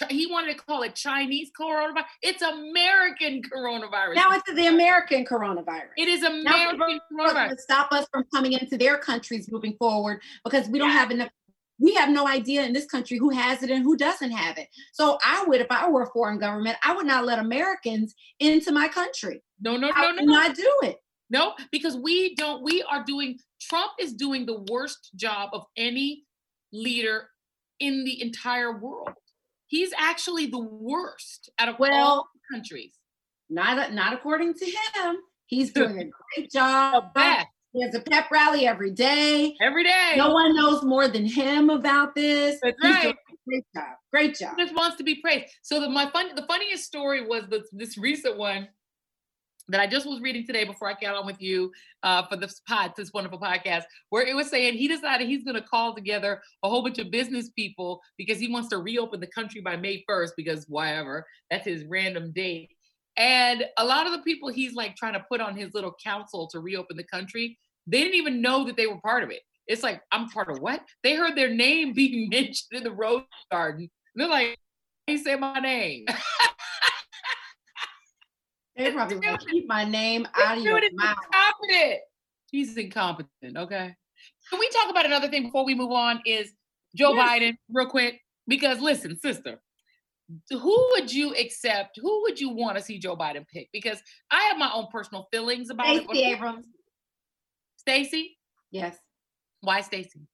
[0.10, 2.03] he wanted to call it Chinese coronavirus.
[2.21, 4.15] It's American coronavirus.
[4.15, 5.89] Now it's the American coronavirus.
[5.97, 7.49] it is Now American what's coronavirus.
[7.56, 10.93] to stop us from coming into their countries moving forward because we don't Yeah.
[10.95, 11.30] have enough.
[11.79, 14.67] We have no idea in this country who has it and who doesn't have it.
[14.93, 18.71] So I would, if I were a foreign government, I would not let Americans into
[18.71, 19.43] my country.
[19.61, 20.33] No, no, I no, would no, no.
[20.33, 20.97] not do it.
[21.29, 26.23] No, because we don't, we are doing, Trump is doing the worst job of any
[26.71, 27.29] leader
[27.79, 29.09] in the entire world.
[29.67, 32.93] He's actually the worst out of all Well, countries.
[33.49, 35.17] not not according to him.
[35.47, 36.05] He's doing a
[36.39, 37.13] great job.
[37.13, 39.55] best He has a pep rally every day.
[39.61, 40.13] every day.
[40.17, 42.57] No one knows more than him about this.
[42.63, 43.15] That's He's right.
[43.47, 43.95] great job.
[44.11, 44.57] Great job.
[44.57, 45.45] just wants to be praised.
[45.61, 48.67] So the my fun the funniest story was the, this recent one
[49.67, 52.61] that I just was reading today before I got on with you uh, for this
[52.67, 56.41] pod, this wonderful podcast, where it was saying he decided he's going to call together
[56.63, 60.03] a whole bunch of business people because he wants to reopen the country by May
[60.09, 62.71] 1st because whatever, that's his random date.
[63.17, 66.47] And a lot of the people he's like trying to put on his little council
[66.47, 67.57] to reopen the country,
[67.88, 69.41] they didn't even know that they were part of it.
[69.65, 70.82] It's like, I'm part of what?
[71.04, 73.89] They heard their name being mentioned in the rose garden.
[74.15, 74.58] They're like,
[75.06, 76.06] he said my name.
[78.76, 81.15] They probably want to keep my name out of your mouth.
[81.34, 82.00] incompetent.
[82.52, 83.58] He's incompetent.
[83.58, 83.95] Okay.
[84.50, 86.21] Can we talk about another thing before we move on?
[86.26, 86.52] Is
[86.95, 87.28] Joe Yes.
[87.28, 88.21] Biden, real quick?
[88.47, 89.60] Because listen, sister,
[90.52, 92.00] who would you accept?
[92.02, 93.69] Who would you want to see Joe Biden pick?
[93.73, 96.04] Because I have my own personal feelings about it.
[96.04, 96.65] Stacey Abrams.
[97.88, 98.38] Stacey?
[98.71, 98.97] Yes.
[99.62, 100.28] Why Stacey?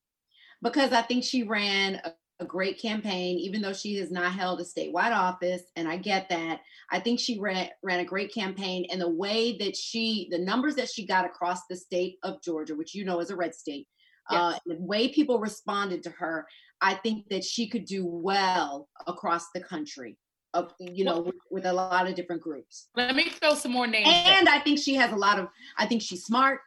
[0.64, 4.62] because I think she ran a, a great campaign, even though she has not held
[4.62, 6.62] a statewide office, and I get that.
[6.90, 10.76] I think she ran ran a great campaign, and the way that she, the numbers
[10.76, 13.88] that she got across the state of Georgia, which you know is a red state,
[14.32, 14.40] Yes.
[14.40, 16.48] Uh, the way people responded to her,
[16.80, 20.18] I think that she could do well across the country.
[20.54, 22.88] Of you know, with, with, a lot of different groups.
[22.96, 24.08] Let me throw some more names.
[24.08, 25.48] And I think she has a lot of.
[25.80, 26.60] I think she's smart.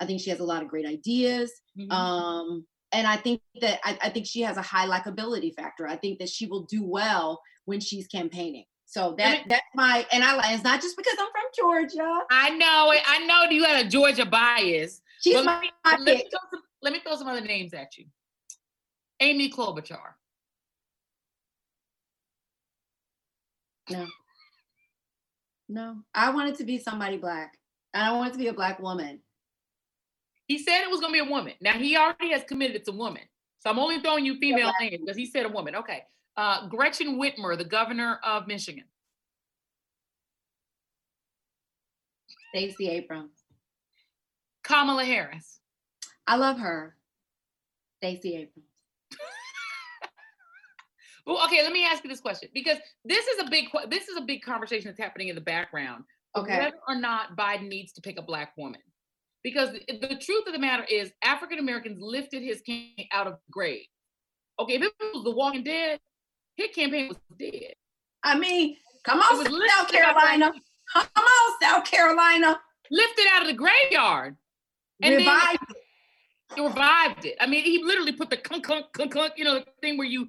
[0.00, 1.52] I think she has a lot of great ideas.
[1.78, 1.92] Mm-hmm.
[1.92, 5.86] Um, and I think that I, I think she has a high likability factor.
[5.86, 8.64] I think that she will do well when she's campaigning.
[8.84, 12.18] So that that's my and I like it's not just because I'm from Georgia.
[12.30, 13.00] I know it.
[13.06, 15.00] I know you had a Georgia bias.
[15.22, 17.96] She's my, let, me, my let, me some, let, me throw some other names at
[17.96, 18.04] you.
[19.20, 20.14] Amy Klobuchar.
[23.88, 24.06] No.
[25.68, 25.96] No.
[26.14, 27.56] I wanted to be somebody black.
[27.94, 29.20] And I wanted to be a black woman.
[30.46, 31.54] He said it was gonna be a woman.
[31.60, 33.22] Now he already has committed it's a woman.
[33.60, 35.76] So I'm only throwing you female names because he said a woman.
[35.76, 36.02] Okay.
[36.36, 38.84] Uh, Gretchen Whitmer, the governor of Michigan.
[42.50, 43.42] Stacey Abrams.
[44.62, 45.60] Kamala Harris.
[46.26, 46.96] I love her.
[47.98, 48.68] Stacey Abrams.
[51.26, 54.16] well, okay, let me ask you this question because this is a big this is
[54.16, 56.04] a big conversation that's happening in the background.
[56.36, 56.58] Okay.
[56.58, 58.80] Whether or not Biden needs to pick a black woman.
[59.42, 63.34] Because the, the truth of the matter is African Americans lifted his campaign out of
[63.34, 63.86] the grave.
[64.60, 65.98] Okay, if it was the walking dead,
[66.56, 67.74] his campaign was dead.
[68.22, 70.52] I mean, come on, South Carolina.
[70.92, 72.60] Come on, South Carolina.
[72.90, 74.36] Lifted out of the graveyard.
[75.02, 76.60] And revived it.
[76.60, 77.36] Revived it.
[77.40, 80.06] I mean, he literally put the clunk, clunk, clunk, clunk, you know, the thing where
[80.06, 80.28] you,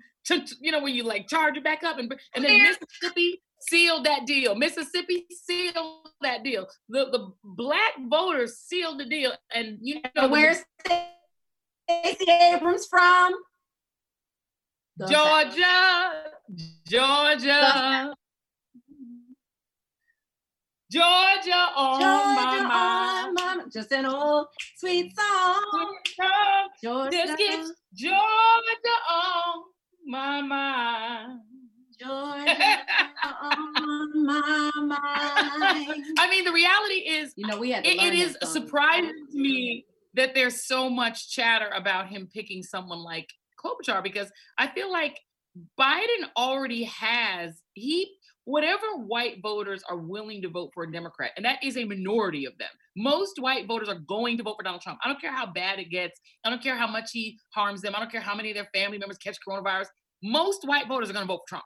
[0.61, 1.99] you know, where you like charge it back up.
[1.99, 4.55] And, and then Mississippi sealed that deal.
[4.55, 6.67] Mississippi sealed that deal.
[6.89, 9.33] The, the black voters sealed the deal.
[9.53, 13.33] And you know, where's Stacey Abrams from?
[14.99, 16.13] Georgia,
[16.87, 18.13] Georgia.
[20.91, 23.33] Georgia on Georgia my mind.
[23.33, 24.45] My, just an old
[24.77, 25.97] sweet song.
[26.83, 27.17] Georgia.
[27.17, 27.73] Georgia on my.
[27.95, 29.63] Georgia on
[30.05, 31.39] my mind.
[36.17, 39.85] I mean, the reality is, you know, we had it, it is surprising to me
[40.13, 43.29] that there's so much chatter about him picking someone like
[43.63, 45.19] Klobuchar because I feel like
[45.79, 48.11] Biden already has he
[48.45, 52.45] whatever white voters are willing to vote for a Democrat, and that is a minority
[52.45, 52.69] of them.
[52.95, 54.99] Most white voters are going to vote for Donald Trump.
[55.03, 56.19] I don't care how bad it gets.
[56.43, 57.93] I don't care how much he harms them.
[57.95, 59.87] I don't care how many of their family members catch coronavirus.
[60.21, 61.63] Most white voters are going to vote for Trump.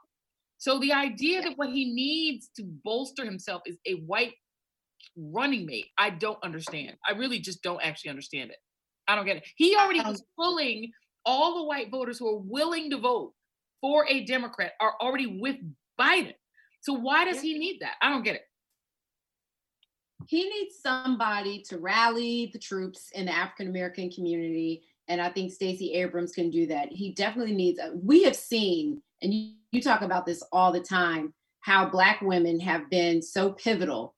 [0.58, 1.50] So the idea yeah.
[1.50, 4.34] that what he needs to bolster himself is a white
[5.16, 6.96] running mate, I don't understand.
[7.08, 8.58] I really just don't actually understand it.
[9.08, 9.48] I don't get it.
[9.56, 10.92] He already was um, pulling
[11.26, 13.34] all the white voters who are willing to vote
[13.82, 15.58] for a Democrat are already with
[16.00, 16.34] Biden.
[16.82, 17.96] So why does he need that?
[18.02, 18.42] I don't get it.
[20.28, 24.84] He needs somebody to rally the troops in the African American community.
[25.08, 26.92] And I think Stacey Abrams can do that.
[26.92, 30.80] He definitely needs, a, we have seen, and you, you talk about this all the
[30.80, 34.16] time, how Black women have been so pivotal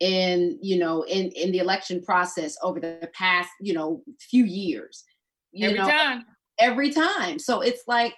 [0.00, 5.02] in you know in in the election process over the past you know few years
[5.50, 6.24] you every know, time
[6.60, 8.14] every time so it's like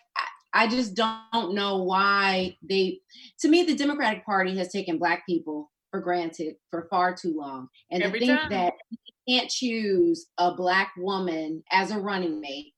[0.53, 3.01] I just don't know why they,
[3.41, 7.69] to me, the Democratic Party has taken Black people for granted for far too long.
[7.91, 8.51] And Every to think time.
[8.51, 12.73] that you can't choose a Black woman as a running mate,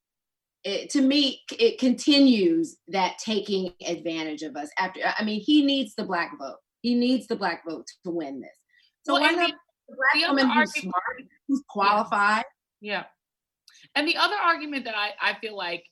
[0.64, 4.68] it, to me, it continues that taking advantage of us.
[4.78, 6.58] After, I mean, he needs the Black vote.
[6.82, 8.56] He needs the Black vote to win this.
[9.04, 9.52] So well, why not
[9.88, 12.44] the Black woman who's argument, smart, who's qualified?
[12.80, 12.92] Yeah.
[12.92, 13.04] yeah.
[13.96, 15.84] And the other argument that I, I feel like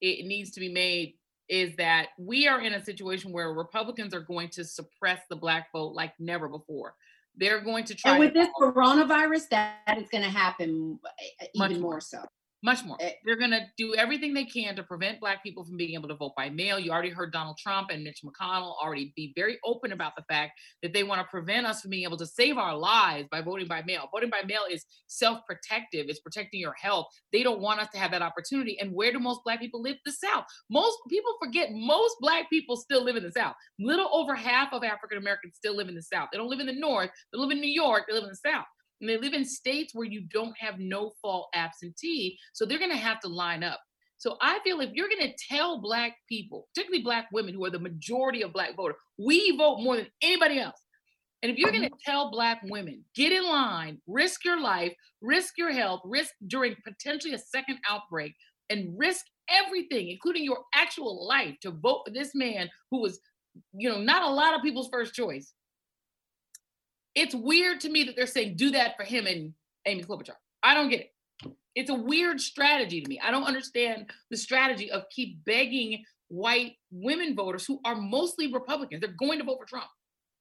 [0.00, 1.14] it needs to be made
[1.48, 5.66] is that we are in a situation where Republicans are going to suppress the black
[5.72, 6.94] vote like never before.
[7.36, 8.12] They're going to try.
[8.12, 10.98] And with this coronavirus, that, that is going to happen
[11.40, 12.24] eh, even more so
[12.62, 12.96] much more.
[13.00, 16.08] Eh, They're going to do everything they can to prevent Black people from being able
[16.08, 16.78] to vote by mail.
[16.78, 20.60] You already heard Donald Trump and Mitch McConnell already be very open about the fact
[20.82, 23.66] that they want to prevent us from being able to save our lives by voting
[23.66, 24.08] by mail.
[24.12, 27.06] Voting by mail is self protective, it's protecting your health.
[27.32, 28.78] They don't want us to have that opportunity.
[28.78, 29.96] And where do most Black people live?
[30.04, 30.44] The South.
[30.68, 33.54] Most people forget most Black people still live in the South.
[33.78, 36.28] Little over half of African Americans still live in the South.
[36.30, 38.36] They don't live in the North, they live in New York, they live in the
[38.36, 38.66] South
[39.00, 42.38] and they live in states where you don't have no fault absentee.
[42.52, 43.80] So they're going to have to line up.
[44.18, 47.70] So I feel if you're going to tell Black people, particularly Black women who are
[47.70, 50.76] the majority of Black voters, we vote more than anybody else.
[51.42, 52.10] And if you're going to mm-hmm.
[52.10, 57.32] tell Black women, get in line, risk your life, risk your health, risk during potentially
[57.32, 58.34] a second outbreak,
[58.68, 63.18] and risk everything, including your actual life, to vote for this man who was,
[63.72, 65.54] you know, not a lot of people's first choice
[67.14, 69.54] it's weird to me that they're saying do that for him and
[69.86, 70.34] Amy Klobuchar.
[70.62, 71.12] I don't get it.
[71.74, 73.20] It's a weird strategy to me.
[73.22, 79.00] I don't understand the strategy of keep begging white women voters who are mostly Republicans.
[79.00, 79.88] They're going to vote for Trump.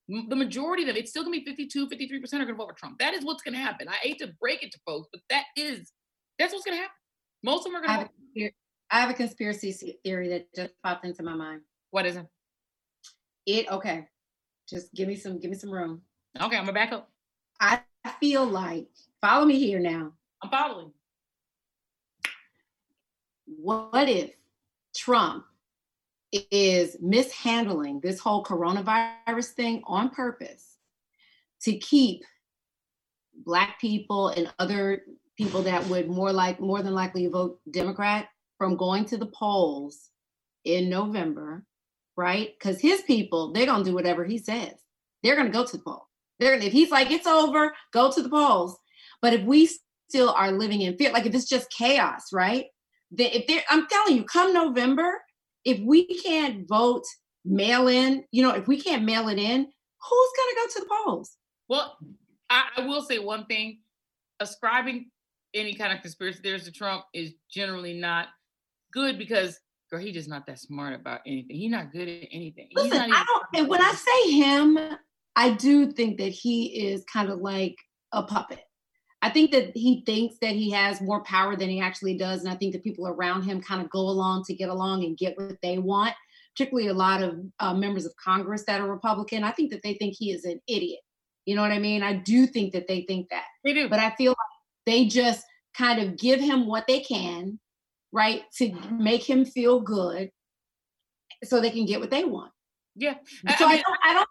[0.08, 2.98] The majority of them, it's still gonna be 52, 53% are gonna vote for Trump.
[2.98, 3.88] That is what's gonna happen.
[3.88, 5.92] I hate to break it to folks, but that is
[6.40, 6.96] that's what's gonna happen.
[7.44, 8.54] Most of them are gonna I have, a,
[8.90, 11.62] I have a conspiracy theory that just popped into my mind.
[11.92, 12.26] What is it?
[13.46, 14.08] It okay.
[14.68, 16.02] Just give me some, give me some room.
[16.42, 17.10] Okay, I'm gonna back up.
[17.60, 17.82] I
[18.20, 18.88] feel like
[19.20, 20.14] follow me here now.
[20.42, 20.94] I'm following.
[23.46, 24.32] What if
[24.96, 25.44] Trump
[26.32, 30.78] is mishandling this whole coronavirus thing on purpose
[31.64, 32.24] to keep
[33.46, 35.02] black people and other
[35.38, 40.10] people that would more like more than likely vote democrat from going to the polls
[40.66, 41.64] in november
[42.18, 44.74] right because his people they're going to do whatever he says
[45.24, 46.09] they're going to go to the poll
[46.40, 48.78] they're if he's like it's over go to the polls
[49.22, 49.70] but if we
[50.10, 52.66] still are living in fear like if it's just chaos right
[53.12, 55.20] that if they're i'm telling you come november
[55.66, 57.04] if we can't vote
[57.46, 60.80] mail in, you know, if we can't mail it in, who's going to go to
[60.80, 61.38] the polls?
[61.68, 61.98] Well,
[62.50, 63.80] I, I, will say one thing
[64.40, 65.10] ascribing
[65.54, 68.28] any kind of conspiracy theories to Trump is generally not
[68.92, 69.60] good because
[69.92, 71.56] girl, he just not that smart about anything.
[71.56, 72.70] He's not good at anything.
[72.74, 74.80] Listen, I don't, and when I say him,
[75.40, 77.78] I do think that he is kind of like
[78.12, 78.60] a puppet.
[79.22, 82.42] I think that he thinks that he has more power than he actually does.
[82.42, 85.18] And I think the people around him kind of go along to get along and
[85.18, 86.14] get what they want,
[86.54, 89.46] particularly a lot of uh, members of Congress that are Republican.
[89.46, 91.00] I think that they think he is an idiot.
[91.46, 92.04] You know what I mean?
[92.04, 93.46] I do think that they think that.
[93.64, 93.88] They do.
[93.88, 94.38] But I feel like
[94.86, 97.62] they just kind of give him what they can,
[98.12, 100.32] right, to make him feel good
[101.46, 102.52] so they can get what they want.
[102.98, 103.16] Yeah.
[103.58, 104.30] So I, mean, I don't, I don't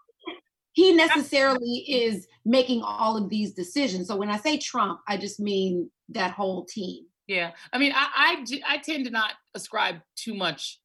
[0.79, 4.07] he necessarily is making all of these decisions.
[4.07, 7.05] So when I say Trump, I just mean that whole team.
[7.27, 10.79] Yeah, I mean, I I, I tend to not ascribe too much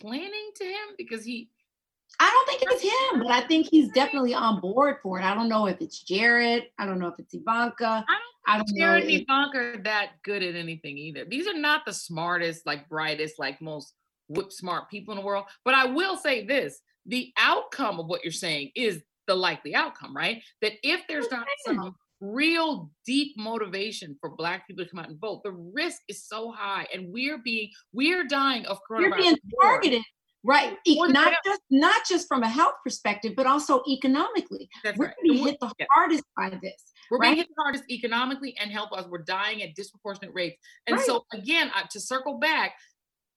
[0.00, 1.48] planning to him because he.
[2.18, 5.24] I don't think it's him, but I think he's definitely on board for it.
[5.24, 6.64] I don't know if it's Jared.
[6.78, 8.04] I don't know if it's Ivanka.
[8.08, 11.24] I don't, I don't Jared and Ivanka are that good at anything either.
[11.24, 13.92] These are not the smartest, like brightest, like most
[14.28, 15.44] whip smart people in the world.
[15.64, 20.16] But I will say this: the outcome of what you're saying is the likely outcome,
[20.16, 20.42] right?
[20.62, 25.20] That if there's not some real deep motivation for black people to come out and
[25.20, 29.10] vote, the risk is so high, and we're being we're dying of coronavirus.
[29.10, 30.02] We're being targeted.
[30.44, 34.68] Right, e- not just not just from a health perspective, but also economically.
[34.84, 35.14] That's we're right.
[35.24, 35.86] being hit the yeah.
[35.92, 36.84] hardest by this.
[37.10, 37.28] We're right?
[37.28, 39.06] being hit the hardest economically and health wise.
[39.08, 40.56] We're dying at disproportionate rates.
[40.86, 41.06] And right.
[41.06, 42.74] so again, to circle back,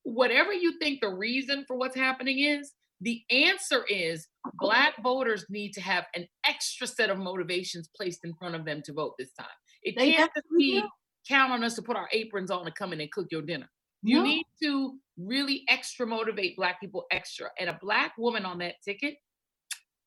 [0.04, 5.74] whatever you think the reason for what's happening is, the answer is Black voters need
[5.74, 9.32] to have an extra set of motivations placed in front of them to vote this
[9.34, 9.48] time.
[9.84, 10.84] It they can't just be
[11.28, 13.70] count on us to put our aprons on and come in and cook your dinner.
[14.02, 14.24] You no.
[14.24, 17.50] need to really extra motivate Black people extra.
[17.60, 19.16] And a Black woman on that ticket,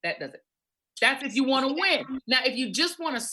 [0.02, 0.40] that does it.
[1.00, 2.20] That's if you want to win.
[2.26, 3.26] Now, if you just want to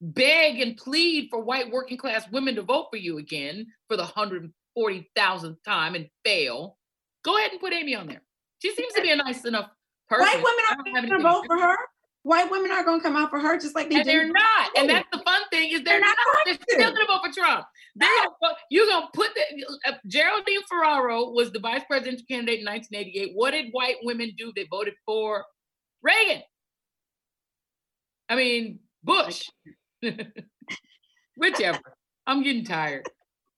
[0.00, 4.02] beg and plead for white working class women to vote for you again for the
[4.02, 6.78] 140,000th time and fail,
[7.24, 8.22] go ahead and put Amy on there.
[8.62, 9.70] She seems to be a nice enough
[10.08, 10.24] person.
[10.24, 11.76] White women aren't going to vote for her.
[12.22, 14.70] White women are going to come out for her just like they and They're not,
[14.76, 16.16] and that's the fun thing is they're, they're not.
[16.16, 17.66] not they're still going to vote for Trump.
[17.96, 18.08] They're
[18.40, 22.66] gonna, you're going to put the uh, Geraldine Ferraro was the vice presidential candidate in
[22.66, 23.32] 1988.
[23.34, 24.52] What did white women do?
[24.54, 25.44] They voted for
[26.00, 26.42] Reagan.
[28.28, 29.48] I mean Bush.
[31.36, 31.80] Whichever.
[32.28, 33.08] I'm getting tired.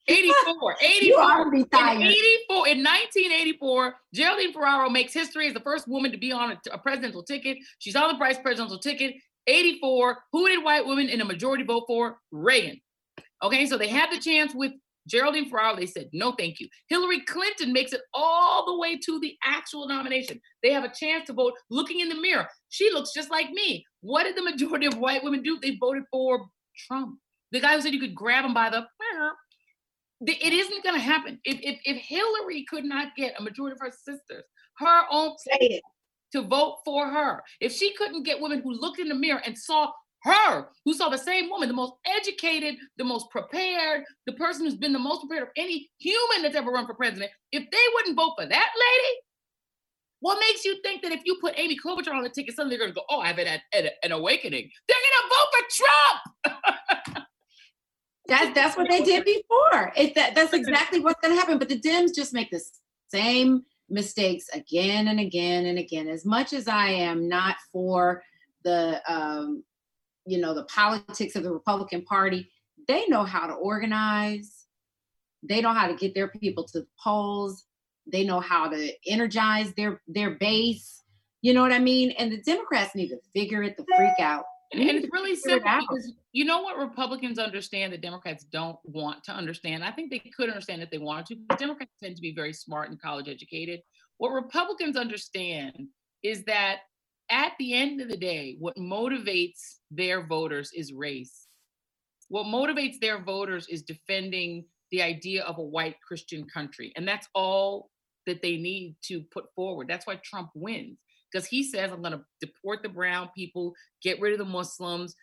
[0.06, 0.76] 84.
[0.82, 1.54] 84.
[1.54, 2.68] In 84.
[2.68, 6.78] In 1984, Geraldine Ferraro makes history as the first woman to be on a, a
[6.78, 7.58] presidential ticket.
[7.78, 9.14] She's on the vice presidential ticket.
[9.46, 10.18] 84.
[10.32, 12.18] Who did white women in a majority vote for?
[12.30, 12.80] Reagan.
[13.42, 14.72] Okay, so they had the chance with
[15.06, 15.76] Geraldine Ferraro.
[15.76, 16.68] They said, no, thank you.
[16.88, 20.40] Hillary Clinton makes it all the way to the actual nomination.
[20.62, 22.48] They have a chance to vote looking in the mirror.
[22.70, 23.84] She looks just like me.
[24.00, 25.58] What did the majority of white women do?
[25.60, 26.46] They voted for
[26.86, 27.18] Trump.
[27.52, 28.86] The guy who said you could grab him by the
[30.26, 31.38] it isn't going to happen.
[31.44, 34.44] If, if, if Hillary could not get a majority of her sisters,
[34.78, 35.36] her own
[36.32, 39.56] to vote for her, if she couldn't get women who looked in the mirror and
[39.56, 39.90] saw
[40.24, 44.74] her, who saw the same woman, the most educated, the most prepared, the person who's
[44.74, 48.16] been the most prepared of any human that's ever run for president, if they wouldn't
[48.16, 49.20] vote for that lady,
[50.20, 52.86] what makes you think that if you put Amy Klobuchar on the ticket, suddenly they're
[52.86, 54.70] going to go, oh, I have an, an, an awakening?
[54.88, 56.53] They're going to vote for Trump.
[58.26, 59.92] That's that's what they did before.
[59.96, 61.58] It, that, that's exactly what's going to happen.
[61.58, 62.62] But the Dems just make the
[63.08, 66.08] same mistakes again and again and again.
[66.08, 68.22] As much as I am not for
[68.64, 69.62] the, um,
[70.26, 72.50] you know, the politics of the Republican Party,
[72.88, 74.64] they know how to organize.
[75.42, 77.64] They know how to get their people to the polls.
[78.06, 81.02] They know how to energize their their base.
[81.42, 82.12] You know what I mean?
[82.12, 84.44] And the Democrats need to figure it the freak out.
[84.74, 89.22] And, and it's really simple because you know what Republicans understand that Democrats don't want
[89.24, 89.84] to understand.
[89.84, 92.52] I think they could understand if they wanted to, but Democrats tend to be very
[92.52, 93.80] smart and college educated.
[94.18, 95.88] What Republicans understand
[96.22, 96.78] is that
[97.30, 101.46] at the end of the day, what motivates their voters is race.
[102.28, 106.92] What motivates their voters is defending the idea of a white Christian country.
[106.96, 107.90] And that's all
[108.26, 109.88] that they need to put forward.
[109.88, 110.98] That's why Trump wins,
[111.34, 115.16] because he says, I'm going to deport the brown people, get rid of the Muslims,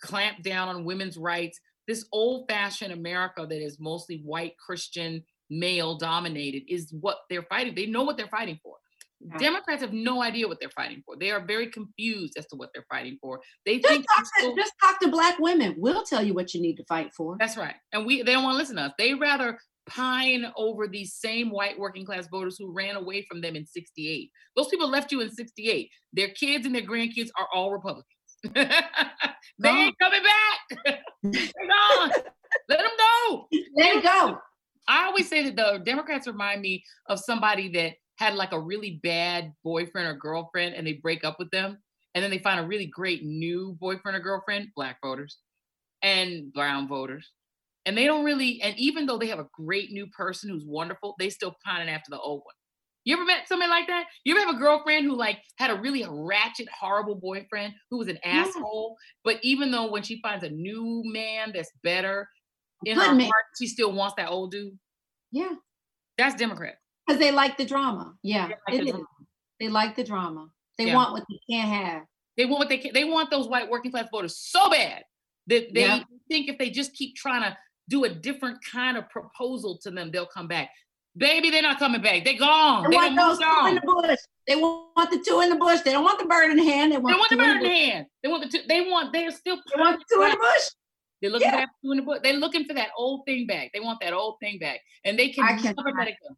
[0.00, 1.60] clamp down on women's rights.
[1.86, 7.74] This old fashioned America that is mostly white Christian, male dominated is what they're fighting.
[7.74, 8.76] They know what they're fighting for.
[9.38, 11.14] Democrats have no idea what they're fighting for.
[11.14, 13.40] They are very confused as to what they're fighting for.
[13.66, 15.74] They just think talk, to, just talk to black women.
[15.76, 17.36] We'll tell you what you need to fight for.
[17.38, 17.74] That's right.
[17.92, 18.92] And we they don't want to listen to us.
[18.96, 19.58] They rather
[19.90, 24.30] pine over these same white working class voters who ran away from them in 68.
[24.56, 25.90] Those people left you in 68.
[26.12, 28.06] Their kids and their grandkids are all Republicans.
[28.54, 31.00] they ain't coming back.
[31.22, 32.10] They're gone.
[32.68, 33.48] Let them go.
[33.76, 34.38] Let it go.
[34.88, 39.00] I always say that the Democrats remind me of somebody that had like a really
[39.02, 41.78] bad boyfriend or girlfriend and they break up with them
[42.14, 45.38] and then they find a really great new boyfriend or girlfriend black voters
[46.02, 47.30] and brown voters
[47.86, 51.14] and they don't really and even though they have a great new person who's wonderful
[51.18, 52.54] they still pining after the old one
[53.04, 55.80] you ever met somebody like that you ever have a girlfriend who like had a
[55.80, 58.44] really ratchet horrible boyfriend who was an yeah.
[58.46, 62.28] asshole but even though when she finds a new man that's better
[62.84, 63.26] in Good her man.
[63.26, 64.78] heart she still wants that old dude
[65.32, 65.54] yeah
[66.18, 66.76] that's democrat
[67.10, 68.14] because they like the drama.
[68.22, 69.06] Yeah, they like, the drama.
[69.58, 70.48] They like the drama.
[70.78, 70.94] They yeah.
[70.94, 72.02] want what they can't have.
[72.36, 72.92] They want what they can.
[72.94, 75.02] They want those white working class voters so bad
[75.48, 76.02] that they yeah.
[76.28, 77.56] think if they just keep trying to
[77.90, 80.70] do a different kind of proposal to them, they'll come back.
[81.16, 82.24] Baby, they're not coming back.
[82.24, 82.84] They're gone.
[82.84, 84.18] They, they want those two in the bush.
[84.46, 85.80] They want the two in the bush.
[85.80, 86.92] They don't want the bird in the hand.
[86.92, 88.06] They want, they want the, bird in the hand.
[88.22, 88.64] They want the two.
[88.68, 89.12] They want.
[89.12, 89.56] They're still.
[89.56, 90.70] They want the two in the bush.
[91.20, 91.66] They're looking yeah.
[91.66, 92.20] for two in the bush.
[92.22, 93.72] They're looking for that old thing back.
[93.74, 96.36] They want that old thing back, and they can I never let it go.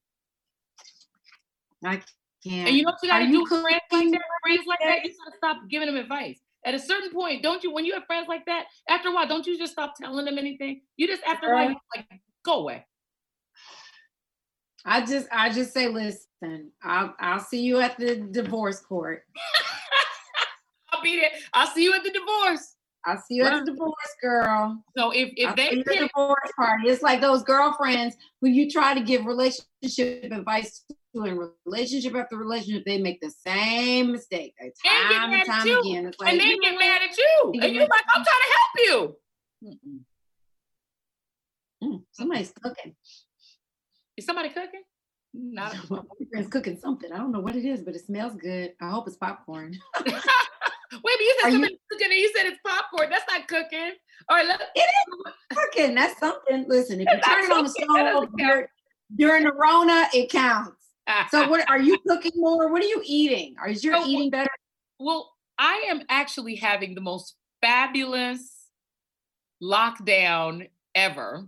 [1.84, 2.02] I
[2.42, 2.68] can't.
[2.68, 5.36] And you know what you gotta do friends like that, friends like that, you gotta
[5.36, 6.40] stop giving them advice.
[6.64, 9.26] At a certain point, don't you, when you have friends like that, after a while,
[9.26, 10.82] don't you just stop telling them anything?
[10.96, 12.06] You just after a while, like,
[12.44, 12.86] go away.
[14.84, 19.24] I just I just say, listen, I'll I'll see you at the divorce court.
[20.92, 21.30] I'll be there.
[21.54, 22.76] I'll see you at the divorce.
[23.04, 24.82] I'll see you at the divorce, girl.
[24.96, 28.70] So if if I'll they see the divorce party, it's like those girlfriends who you
[28.70, 30.84] try to give relationship advice
[31.14, 36.06] in relationship after relationship, they make the same mistake time and time again.
[36.06, 38.72] It's like, and they get mad at you, and you're like, I'm trying to help
[38.78, 39.16] you.
[41.82, 42.94] Mm, somebody's cooking.
[44.16, 44.82] Is somebody cooking?
[45.34, 46.00] Not a my
[46.30, 47.12] friend's cooking something.
[47.12, 48.72] I don't know what it is, but it smells good.
[48.80, 49.76] I hope it's popcorn.
[50.04, 50.12] Wait,
[50.92, 53.08] but you said something cooking and you said it's popcorn.
[53.10, 53.92] That's not cooking.
[54.28, 55.94] All right, let it is cooking.
[55.94, 56.66] That's something.
[56.68, 58.66] Listen, if you turn it on the stove
[59.16, 60.81] during the Rona, it counts.
[61.30, 62.70] So what are you cooking more?
[62.70, 63.54] What are you eating?
[63.60, 64.50] Are you so, oh, eating better?
[64.98, 68.68] Well, I am actually having the most fabulous
[69.62, 71.46] lockdown ever.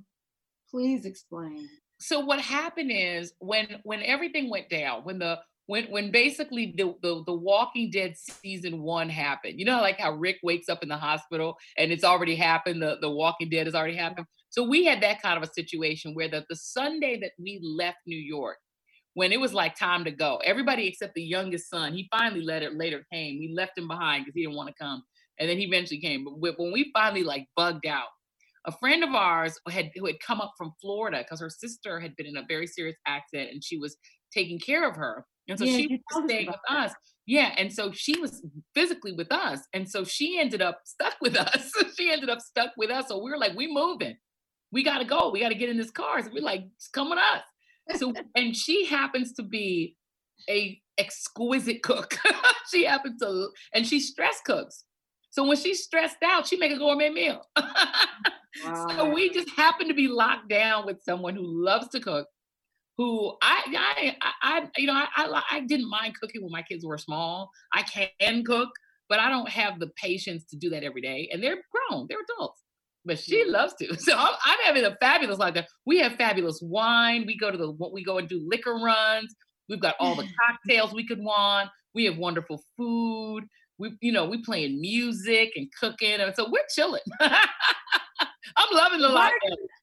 [0.70, 1.68] Please explain.
[1.98, 6.94] So what happened is when when everything went down, when the when when basically the,
[7.02, 9.58] the the Walking Dead season one happened.
[9.58, 12.82] You know, like how Rick wakes up in the hospital and it's already happened.
[12.82, 14.26] The the Walking Dead has already happened.
[14.50, 17.98] So we had that kind of a situation where the the Sunday that we left
[18.06, 18.58] New York,
[19.14, 22.62] when it was like time to go, everybody except the youngest son, he finally let
[22.62, 23.38] it later came.
[23.38, 25.02] We left him behind because he didn't want to come,
[25.38, 26.24] and then he eventually came.
[26.24, 28.08] But when we finally like bugged out,
[28.66, 32.16] a friend of ours had who had come up from Florida because her sister had
[32.16, 33.96] been in a very serious accident and she was
[34.32, 36.76] taking care of her and so yeah, she was staying with that.
[36.76, 36.92] us.
[37.26, 37.54] Yeah.
[37.56, 38.42] And so she was
[38.74, 39.60] physically with us.
[39.72, 41.70] And so she ended up stuck with us.
[41.96, 43.08] she ended up stuck with us.
[43.08, 44.16] So we were like, we moving.
[44.72, 45.30] We gotta go.
[45.30, 46.22] We gotta get in this car.
[46.22, 47.42] So we're like, come with us.
[47.96, 49.96] So and she happens to be
[50.48, 52.18] a exquisite cook.
[52.72, 54.84] she happens to and she stress cooks.
[55.30, 57.42] So when she's stressed out, she make a gourmet meal.
[57.56, 58.86] wow.
[58.96, 62.28] So we just happen to be locked down with someone who loves to cook
[62.96, 66.84] who I, I, I, you know, I, I, I didn't mind cooking when my kids
[66.84, 67.50] were small.
[67.72, 68.70] I can cook,
[69.08, 71.28] but I don't have the patience to do that every day.
[71.32, 72.62] And they're grown, they're adults,
[73.04, 73.96] but she loves to.
[73.98, 75.54] So I'm, I'm having a fabulous life.
[75.54, 75.66] There.
[75.86, 77.24] We have fabulous wine.
[77.26, 79.34] We go to the, we go and do liquor runs.
[79.68, 81.70] We've got all the cocktails we could want.
[81.94, 83.44] We have wonderful food.
[83.78, 87.00] We, you know, we playing music and cooking, and so we're chilling.
[87.20, 89.32] I'm loving the life.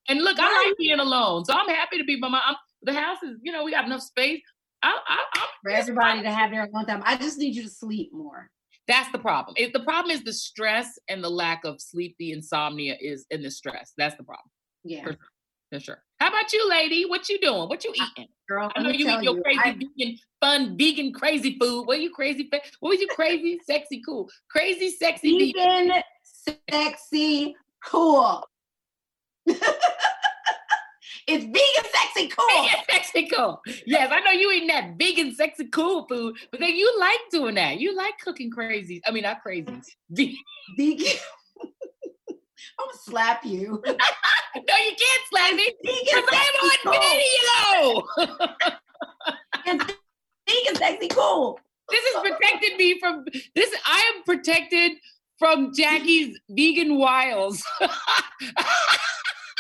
[0.08, 2.42] And look, I like being alone, so I'm happy to be by my.
[2.46, 4.42] I'm, the house is, you know, we got enough space.
[4.82, 7.04] I, I, I'm for everybody to have their own time.
[7.06, 8.50] I just need you to sleep more.
[8.92, 9.56] That's the problem.
[9.58, 13.50] The problem is the stress and the lack of sleep, the insomnia is in the
[13.50, 13.94] stress.
[13.98, 14.50] That's the problem.
[14.84, 15.04] Yeah.
[15.04, 15.20] For sure.
[15.72, 16.04] For sure.
[16.20, 17.06] How about you, lady?
[17.06, 17.70] What you doing?
[17.70, 18.28] What you eating?
[18.50, 21.88] Girl, I know you eat your you, crazy I, vegan, fun, vegan, crazy food.
[21.88, 22.50] What are you crazy?
[22.82, 24.30] What was you crazy, sexy, cool?
[24.50, 26.04] Crazy, sexy, vegan, vegan.
[26.70, 28.46] sexy, cool.
[31.34, 32.46] It's vegan, sexy, cool.
[32.50, 33.62] Vegan, sexy, cool.
[33.86, 37.56] Yes, I know you eating that vegan, sexy, cool food, but then you like doing
[37.56, 37.80] that.
[37.80, 39.02] You like cooking crazy.
[39.08, 39.66] I mean, not crazy.
[40.10, 40.36] Vegan.
[42.80, 43.82] I'm gonna slap you.
[43.86, 44.04] no, you
[44.56, 45.74] can't slap me.
[45.86, 48.04] Vegan, I'm on
[49.66, 49.88] video.
[50.50, 51.60] vegan, sexy, cool.
[51.90, 53.24] This has protected me from
[53.56, 53.74] this.
[53.86, 54.92] I am protected
[55.40, 57.64] from Jackie's vegan wiles.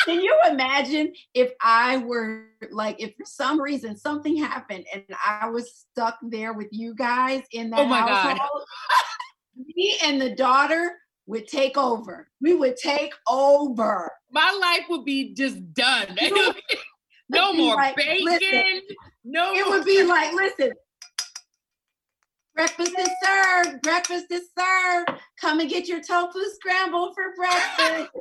[0.05, 5.49] Can you imagine if I were like, if for some reason something happened and I
[5.49, 9.65] was stuck there with you guys in that oh my household, God.
[9.75, 10.97] me and the daughter
[11.27, 12.29] would take over.
[12.41, 14.11] We would take over.
[14.31, 16.17] My life would be just done.
[17.29, 18.25] no more like, bacon.
[18.25, 18.81] Listen,
[19.23, 20.71] no, it would be like, listen,
[22.55, 23.81] breakfast is served.
[23.81, 25.21] Breakfast is served.
[25.39, 28.11] Come and get your tofu scramble for breakfast.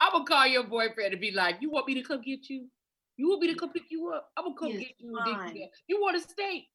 [0.00, 2.68] I'm gonna call your boyfriend and be like, "You want me to come get you?
[3.16, 4.30] You want me to come pick you up?
[4.36, 5.68] I'm gonna come get you.
[5.86, 6.68] You want to stay?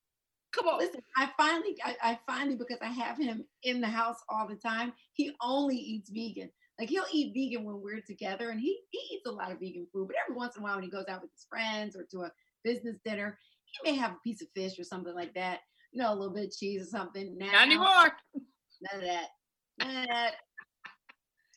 [0.52, 4.18] Come on." Listen, I finally, I, I finally, because I have him in the house
[4.30, 4.94] all the time.
[5.14, 6.50] He only eats vegan.
[6.80, 9.88] Like he'll eat vegan when we're together, and he he eats a lot of vegan
[9.94, 10.08] food.
[10.08, 12.22] But every once in a while, when he goes out with his friends or to
[12.24, 12.32] a
[12.64, 15.60] business dinner, he may have a piece of fish or something like that.
[15.92, 17.38] You know, a little bit of cheese or something.
[17.38, 18.12] Now, Not anymore.
[18.82, 19.28] None of that.
[19.80, 20.34] None of that.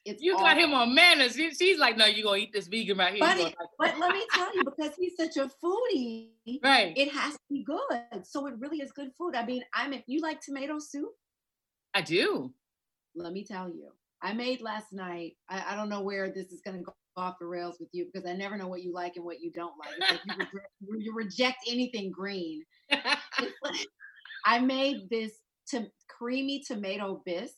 [0.07, 1.35] It's you got him on manners.
[1.35, 3.21] she's like, no, you're gonna eat this vegan right here.
[3.21, 6.29] But, it, but let me tell you, because he's such a foodie,
[6.63, 6.93] right?
[6.97, 8.25] It has to be good.
[8.25, 9.35] So it really is good food.
[9.35, 11.11] I mean, I mean, you like tomato soup?
[11.93, 12.55] I do.
[13.17, 13.89] Let me tell you,
[14.23, 15.33] I made last night.
[15.49, 18.31] I, I don't know where this is gonna go off the rails with you because
[18.31, 20.21] I never know what you like and what you don't like.
[20.39, 20.69] like you, reject,
[21.01, 22.63] you, reject, anything green.
[24.47, 25.33] I made this
[25.71, 27.57] to, creamy tomato bisque.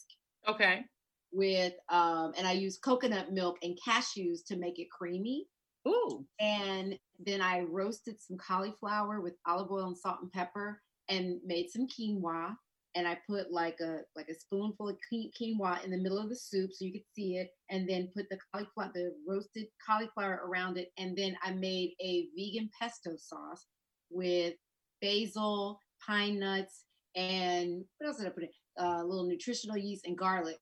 [0.49, 0.87] Okay
[1.33, 5.47] with um, and I use coconut milk and cashews to make it creamy.
[5.87, 6.27] Ooh.
[6.41, 11.71] And then I roasted some cauliflower with olive oil and salt and pepper and made
[11.71, 12.55] some quinoa.
[12.95, 16.37] And I put like a like a spoonful of quinoa in the middle of the
[16.37, 20.79] soup so you could see it, and then put the cauliflower, the roasted cauliflower around
[20.79, 23.67] it, and then I made a vegan pesto sauce
[24.11, 24.55] with
[25.01, 28.49] basil, pine nuts, and what else did I put in?
[28.79, 30.57] A uh, little nutritional yeast and garlic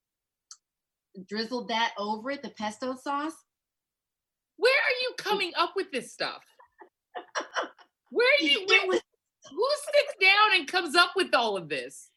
[1.29, 3.35] drizzled that over it, the pesto sauce.
[4.57, 6.43] Where are you coming up with this stuff?
[8.11, 8.65] Where are you?
[8.67, 9.01] Where, was,
[9.51, 12.11] who sits down and comes up with all of this?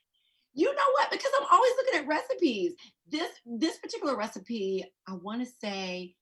[0.54, 1.12] You know what?
[1.12, 2.74] Because I'm always looking at recipes.
[3.10, 6.16] This this particular recipe, I want to say,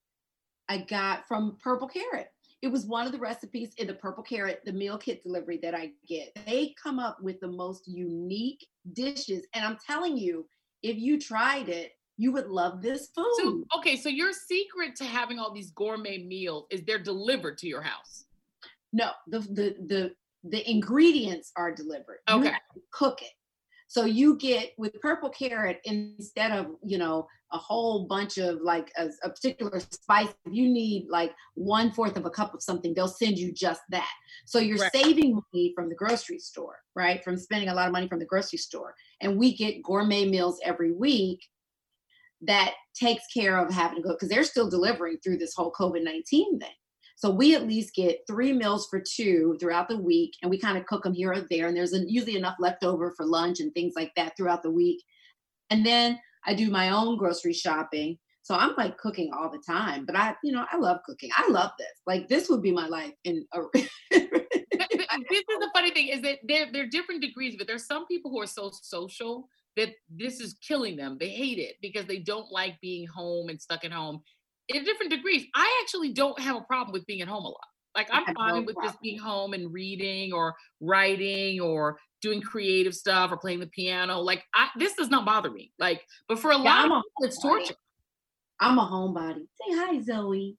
[0.69, 2.29] I got from Purple Carrot.
[2.61, 5.75] It was one of the recipes in the Purple Carrot, the meal kit delivery that
[5.75, 6.35] I get.
[6.45, 10.47] They come up with the most unique dishes, and I'm telling you,
[10.81, 13.25] if you tried it, you would love this food.
[13.37, 17.67] So, okay, so your secret to having all these gourmet meals is they're delivered to
[17.67, 18.25] your house.
[18.91, 20.11] No, the the the
[20.43, 22.19] the ingredients are delivered.
[22.29, 22.53] Okay.
[22.91, 23.31] cook it.
[23.89, 28.91] So you get with purple carrot instead of you know a whole bunch of like
[28.97, 30.33] a, a particular spice.
[30.45, 33.81] If you need like one fourth of a cup of something, they'll send you just
[33.91, 34.11] that.
[34.45, 34.91] So you're right.
[34.91, 37.23] saving money from the grocery store, right?
[37.23, 38.95] From spending a lot of money from the grocery store.
[39.21, 41.47] And we get gourmet meals every week
[42.41, 46.03] that takes care of having to go because they're still delivering through this whole COVID
[46.03, 46.69] 19 thing.
[47.15, 50.77] So we at least get three meals for two throughout the week, and we kind
[50.77, 51.67] of cook them here or there.
[51.67, 55.03] And there's usually enough left over for lunch and things like that throughout the week.
[55.71, 58.19] And then I do my own grocery shopping.
[58.43, 61.31] So I'm like cooking all the time, but I, you know, I love cooking.
[61.35, 61.89] I love this.
[62.05, 63.59] Like this would be my life in a
[65.29, 68.05] this is the funny thing is that there, there are different degrees, but there's some
[68.05, 71.17] people who are so social that this is killing them.
[71.19, 74.21] They hate it because they don't like being home and stuck at home
[74.67, 75.45] in different degrees.
[75.55, 77.57] I actually don't have a problem with being at home a lot.
[77.95, 82.93] Like I'm fine no with just being home and reading or writing or doing creative
[82.93, 84.19] stuff or playing the piano.
[84.19, 85.71] Like I, this does not bother me.
[85.79, 87.75] Like, but for a yeah, lot of people, it's torture.
[88.59, 89.47] I'm a homebody.
[89.61, 90.57] Say hi, Zoe.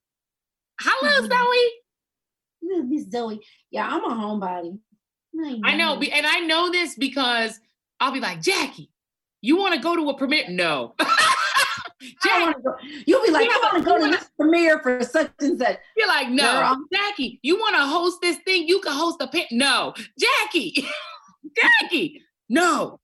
[0.81, 1.27] Hello, mm-hmm.
[1.27, 2.85] Zoe.
[2.89, 3.41] Miss Zoe.
[3.71, 4.79] Yeah, I'm a homebody.
[5.65, 7.61] I know, and I know this because
[8.01, 8.91] I'll be like, Jackie,
[9.41, 10.49] you want to go to a premiere?
[10.49, 10.95] No.
[13.07, 15.79] You'll be like, you want to go to this premiere for such and such.
[15.97, 16.77] You're like, no, Girl.
[16.93, 18.69] Jackie, you want to host this thing?
[18.69, 19.45] You can host a pin.
[19.51, 20.87] No, Jackie,
[21.57, 23.01] Jackie, no.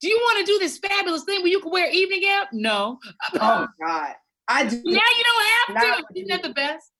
[0.00, 2.46] Do you want to do this fabulous thing where you can wear evening gown?
[2.52, 2.98] No.
[3.34, 4.14] Oh God,
[4.48, 4.76] I do.
[4.84, 6.04] Now you don't have to.
[6.14, 6.90] Isn't that the best?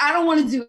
[0.00, 0.66] I don't want to do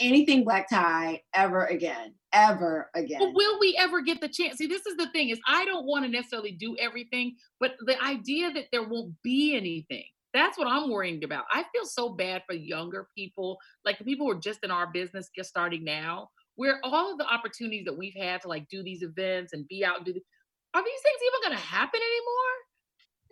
[0.00, 3.18] anything black tie ever again ever again.
[3.18, 4.58] But will we ever get the chance?
[4.58, 8.00] See, this is the thing is I don't want to necessarily do everything, but the
[8.02, 10.04] idea that there won't be anything.
[10.34, 11.44] That's what I'm worrying about.
[11.50, 13.56] I feel so bad for younger people,
[13.86, 17.18] like the people who are just in our business, just starting now, where all of
[17.18, 20.12] the opportunities that we've had to like do these events and be out and do
[20.12, 20.20] the,
[20.74, 22.54] are these things even going to happen anymore?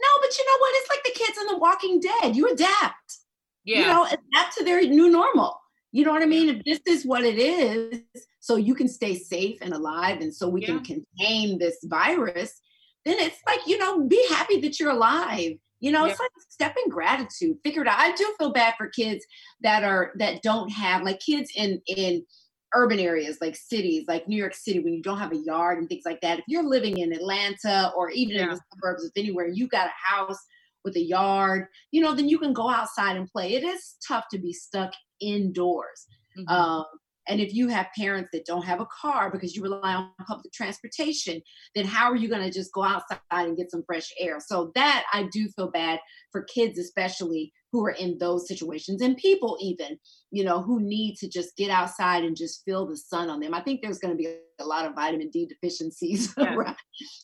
[0.00, 0.72] No, but you know what?
[0.76, 2.36] It's like the kids in The Walking Dead.
[2.36, 3.18] You adapt.
[3.64, 3.80] Yeah.
[3.80, 5.60] You know, adapt to their new normal.
[5.92, 6.48] You know what I mean?
[6.48, 8.00] If this is what it is,
[8.44, 10.66] so you can stay safe and alive, and so we yeah.
[10.66, 12.60] can contain this virus,
[13.06, 15.52] then it's like, you know, be happy that you're alive.
[15.80, 16.10] You know, yeah.
[16.10, 17.56] it's like step in gratitude.
[17.64, 17.98] Figure it out.
[17.98, 19.24] I do feel bad for kids
[19.62, 22.22] that are that don't have like kids in in
[22.74, 25.88] urban areas like cities like New York City when you don't have a yard and
[25.88, 26.40] things like that.
[26.40, 28.42] If you're living in Atlanta or even yeah.
[28.42, 30.38] in the suburbs of anywhere, you got a house
[30.84, 33.54] with a yard, you know, then you can go outside and play.
[33.54, 36.06] It is tough to be stuck indoors.
[36.36, 36.48] Mm-hmm.
[36.48, 36.84] Um,
[37.28, 40.52] and if you have parents that don't have a car because you rely on public
[40.52, 41.40] transportation,
[41.74, 44.38] then how are you going to just go outside and get some fresh air?
[44.40, 46.00] So that I do feel bad
[46.32, 49.98] for kids, especially who are in those situations and people even,
[50.30, 53.52] you know, who need to just get outside and just feel the sun on them.
[53.52, 56.32] I think there's going to be a lot of vitamin D deficiencies.
[56.44, 56.74] Yeah.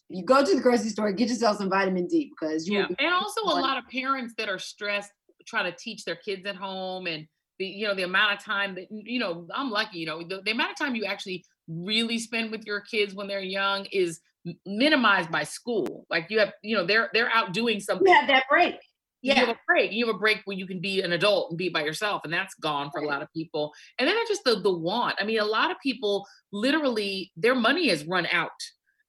[0.09, 2.87] you go to the grocery store, get yourself some vitamin D because you yeah.
[2.99, 5.11] and also a lot of parents that are stressed
[5.47, 7.27] trying to teach their kids at home and
[7.61, 10.41] the you know the amount of time that you know i'm lucky you know the,
[10.45, 14.21] the amount of time you actually really spend with your kids when they're young is
[14.67, 18.27] minimized by school like you have you know they're they're out doing something you have
[18.27, 18.75] that break
[19.23, 19.35] yeah.
[19.35, 19.93] You have a break.
[19.93, 22.33] You have a break where you can be an adult and be by yourself, and
[22.33, 23.71] that's gone for a lot of people.
[23.99, 25.17] And then just the the want.
[25.21, 28.49] I mean, a lot of people literally their money has run out,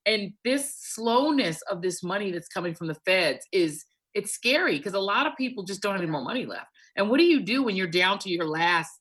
[0.06, 4.94] and this slowness of this money that's coming from the feds is it's scary because
[4.94, 6.68] a lot of people just don't have any more money left.
[6.96, 8.92] And what do you do when you're down to your last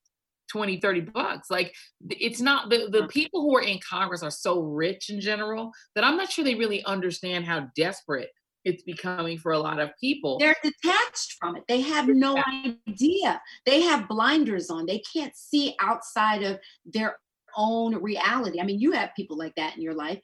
[0.53, 1.51] 20, 30 bucks?
[1.51, 1.74] Like
[2.09, 3.09] it's not the, the mm.
[3.09, 6.55] people who are in Congress are so rich in general that I'm not sure they
[6.55, 8.30] really understand how desperate
[8.64, 10.38] it's becoming for a lot of people.
[10.38, 11.64] They're detached from it.
[11.66, 12.43] They have no
[12.86, 13.41] idea.
[13.64, 14.86] They have blinders on.
[14.86, 17.16] They can't see outside of their
[17.57, 18.61] own reality.
[18.61, 20.20] I mean, you have people like that in your life.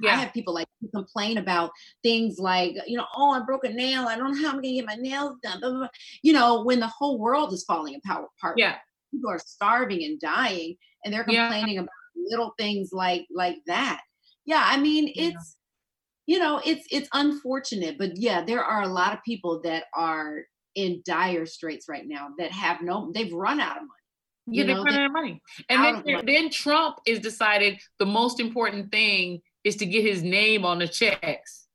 [0.00, 0.12] Yeah.
[0.12, 1.70] I have people like complain about
[2.02, 4.06] things like, you know, oh, I broke a nail.
[4.06, 5.60] I don't know how I'm going to get my nails done.
[5.60, 5.88] Blah, blah, blah.
[6.22, 8.28] You know, when the whole world is falling apart.
[8.56, 8.76] Yeah.
[9.12, 11.80] People are starving and dying, and they're complaining yeah.
[11.82, 14.00] about little things like like that.
[14.44, 15.28] Yeah, I mean, yeah.
[15.28, 15.56] it's
[16.26, 20.42] you know, it's it's unfortunate, but yeah, there are a lot of people that are
[20.74, 23.90] in dire straits right now that have no, they've run out of money.
[24.48, 25.40] Yeah, they've run out of money.
[25.68, 30.64] And then, then Trump is decided the most important thing is to get his name
[30.64, 31.66] on the checks.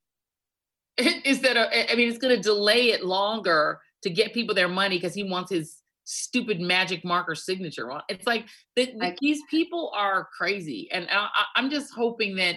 [1.26, 4.96] Instead of, I mean, it's going to delay it longer to get people their money
[4.96, 8.02] because he wants his stupid magic marker signature on.
[8.08, 8.46] It's like,
[8.78, 11.28] the, the, these people are crazy, and I,
[11.58, 12.56] I'm just hoping that,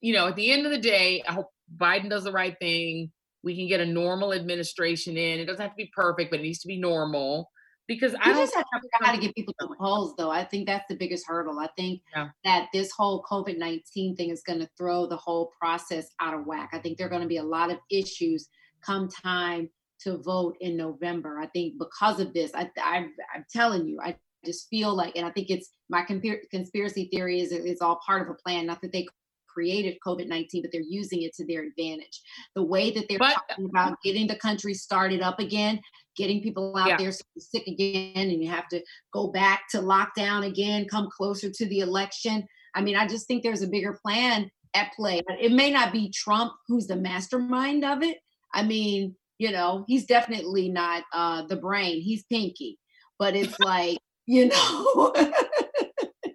[0.00, 3.12] you know, at the end of the day, I hope Biden does the right thing.
[3.44, 5.38] We can get a normal administration in.
[5.38, 7.50] It doesn't have to be perfect, but it needs to be normal
[7.90, 10.30] because I just have to how to get people to polls, though.
[10.30, 11.58] I think that's the biggest hurdle.
[11.58, 12.28] I think yeah.
[12.44, 16.46] that this whole COVID nineteen thing is going to throw the whole process out of
[16.46, 16.70] whack.
[16.72, 18.48] I think there are going to be a lot of issues
[18.80, 19.68] come time
[20.02, 21.40] to vote in November.
[21.40, 24.14] I think because of this, I, I I'm telling you, I
[24.44, 28.28] just feel like, and I think it's my conspiracy theory is it's all part of
[28.28, 28.66] a plan.
[28.66, 29.08] Not that they
[29.52, 32.22] created COVID 19, but they're using it to their advantage.
[32.54, 35.80] The way that they're but, talking about getting the country started up again,
[36.20, 36.96] getting people out yeah.
[36.98, 41.66] there sick again, and you have to go back to lockdown again, come closer to
[41.66, 42.46] the election.
[42.74, 45.22] I mean, I just think there's a bigger plan at play.
[45.40, 48.18] It may not be Trump who's the mastermind of it.
[48.52, 52.78] I mean, you know, he's definitely not uh, the brain, he's Pinky.
[53.18, 55.14] But it's like, you know.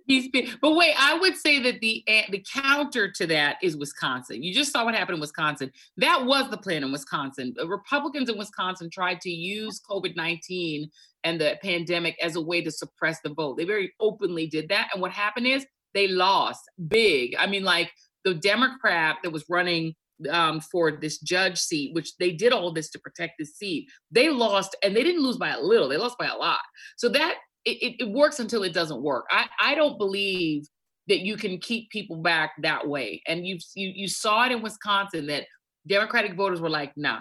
[0.05, 4.43] He's been, but wait, I would say that the the counter to that is Wisconsin.
[4.43, 5.71] You just saw what happened in Wisconsin.
[5.97, 7.53] That was the plan in Wisconsin.
[7.55, 10.89] The Republicans in Wisconsin tried to use COVID nineteen
[11.23, 13.57] and the pandemic as a way to suppress the vote.
[13.57, 17.35] They very openly did that, and what happened is they lost big.
[17.39, 17.91] I mean, like
[18.23, 19.95] the Democrat that was running
[20.29, 23.87] um, for this judge seat, which they did all this to protect this seat.
[24.11, 26.59] They lost, and they didn't lose by a little; they lost by a lot.
[26.95, 29.25] So that it, it works until it doesn't work.
[29.29, 30.67] I, I don't believe
[31.07, 33.21] that you can keep people back that way.
[33.27, 35.45] And you you you saw it in Wisconsin that
[35.87, 37.19] Democratic voters were like, nah,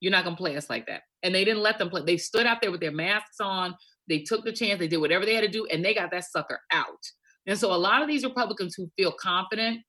[0.00, 1.02] You're not gonna play us like that.
[1.22, 2.02] And they didn't let them play.
[2.04, 3.74] They stood out there with their masks on.
[4.08, 4.78] They took the chance.
[4.78, 7.02] They did whatever they had to do, and they got that sucker out.
[7.46, 9.80] And so a lot of these Republicans who feel confident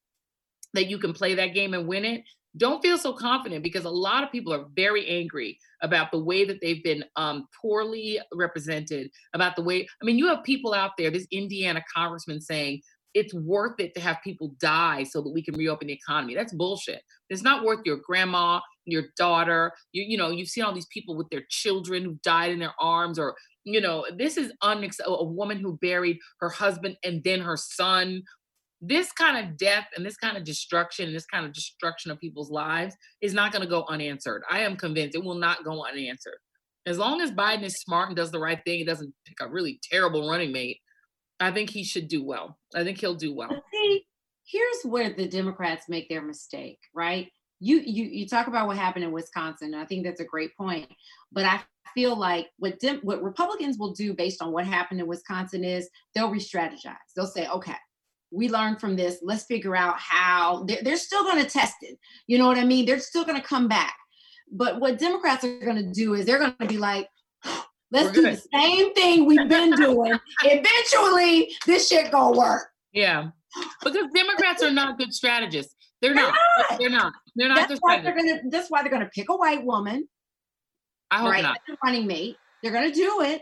[0.74, 2.24] that you can play that game and win it
[2.58, 6.46] don't feel so confident because a lot of people are very angry about the way
[6.46, 10.92] that they've been um, poorly represented about the way i mean you have people out
[10.98, 12.82] there this indiana congressman saying
[13.14, 16.36] it's worth it to have people die so that we can reopen the economy.
[16.36, 17.02] That's bullshit.
[17.32, 21.16] It's not worth your grandma your daughter you, you know you've seen all these people
[21.16, 25.26] with their children who died in their arms or you know this is unacceptable a
[25.26, 28.24] woman who buried her husband and then her son
[28.82, 32.20] this kind of death and this kind of destruction and this kind of destruction of
[32.20, 34.44] people's lives is not going to go unanswered.
[34.50, 36.38] I am convinced it will not go unanswered.
[36.86, 39.50] As long as Biden is smart and does the right thing, he doesn't pick a
[39.50, 40.78] really terrible running mate.
[41.40, 42.58] I think he should do well.
[42.76, 43.50] I think he'll do well.
[43.74, 44.06] See,
[44.46, 47.28] here's where the Democrats make their mistake, right?
[47.60, 49.74] You you you talk about what happened in Wisconsin.
[49.74, 50.92] I think that's a great point.
[51.32, 51.62] But I
[51.94, 55.90] feel like what Dem- what Republicans will do based on what happened in Wisconsin is
[56.14, 56.96] they'll re-strategize.
[57.16, 57.76] They'll say, okay,
[58.32, 59.20] we learned from this.
[59.22, 61.98] Let's figure out how they're, they're still going to test it.
[62.28, 62.86] You know what I mean?
[62.86, 63.96] They're still going to come back.
[64.52, 67.10] But what Democrats are going to do is they're going to be like,
[67.92, 70.14] let's do the same thing we've been doing.
[70.44, 72.70] Eventually, this shit gonna work.
[72.94, 73.30] Yeah,
[73.84, 75.76] because Democrats are not good strategists.
[76.02, 76.36] They're, they're not.
[76.70, 76.80] not.
[76.80, 77.14] They're not.
[77.36, 77.70] They're not.
[77.70, 78.42] That's why they're gonna.
[78.50, 80.08] That's why they're gonna pick a white woman.
[81.10, 81.60] I hope right, not.
[81.84, 82.36] running mate.
[82.62, 83.42] They're gonna do it.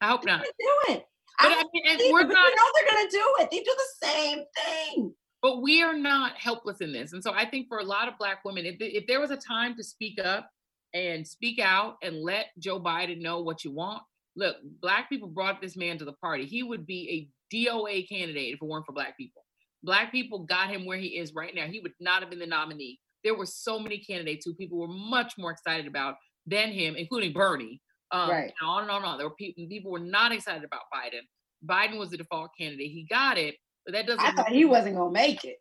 [0.00, 0.42] I hope not.
[0.42, 1.04] Do it.
[1.38, 2.30] But I, I mean, we're not.
[2.30, 3.50] You know they're going to do it.
[3.50, 5.14] They do the same thing.
[5.42, 8.18] But we are not helpless in this, and so I think for a lot of
[8.18, 10.50] Black women, if if there was a time to speak up
[10.94, 14.02] and speak out and let Joe Biden know what you want,
[14.34, 16.46] look, Black people brought this man to the party.
[16.46, 19.42] He would be a DOA candidate if it weren't for Black people.
[19.82, 21.66] Black people got him where he is right now.
[21.66, 22.98] He would not have been the nominee.
[23.22, 26.16] There were so many candidates who people were much more excited about
[26.46, 27.80] than him, including Bernie.
[28.12, 28.52] Um, right.
[28.60, 29.18] And on and on and on.
[29.18, 31.22] There were people, people were not excited about Biden.
[31.64, 32.92] Biden was the default candidate.
[32.92, 34.24] He got it, but that doesn't.
[34.24, 35.56] I thought he wasn't gonna make it.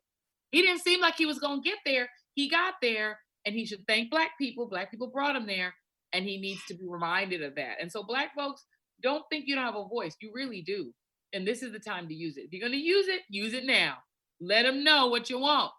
[0.51, 2.09] He didn't seem like he was gonna get there.
[2.33, 4.67] He got there, and he should thank Black people.
[4.67, 5.73] Black people brought him there,
[6.13, 7.77] and he needs to be reminded of that.
[7.81, 8.63] And so, Black folks,
[9.01, 10.15] don't think you don't have a voice.
[10.21, 10.93] You really do,
[11.33, 12.41] and this is the time to use it.
[12.41, 13.97] If you're gonna use it, use it now.
[14.39, 15.71] Let him know what you want,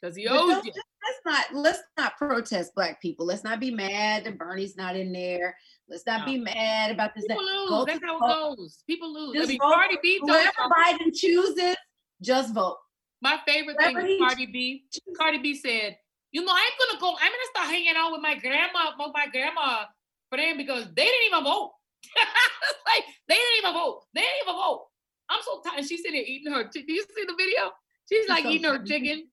[0.00, 0.72] because he owes you
[1.06, 3.26] let's not let's not protest black people.
[3.26, 5.56] Let's not be mad that Bernie's not in there.
[5.88, 6.26] Let's not no.
[6.26, 7.24] be mad about this.
[7.26, 7.52] People that.
[7.52, 7.86] lose.
[7.86, 8.82] That's how it goes.
[8.86, 9.34] People lose.
[9.34, 9.74] Just I mean, vote.
[9.74, 10.18] Cardi B.
[10.20, 11.76] Whoever Biden chooses,
[12.20, 12.78] just vote.
[13.22, 14.84] My favorite Whatever thing is Cardi B.
[15.16, 15.96] Cardi B said,
[16.32, 17.10] "You know, I'm gonna go.
[17.10, 19.84] I'm gonna start hanging out with my grandma, with my grandma
[20.30, 21.72] friend because they didn't even vote.
[22.16, 24.02] like they didn't even vote.
[24.14, 24.86] They didn't even vote.
[25.28, 25.84] I'm so tired.
[25.84, 26.64] She's sitting there eating her.
[26.72, 27.72] Do you see the video?
[28.08, 28.78] She's like so eating funny.
[28.78, 29.28] her chicken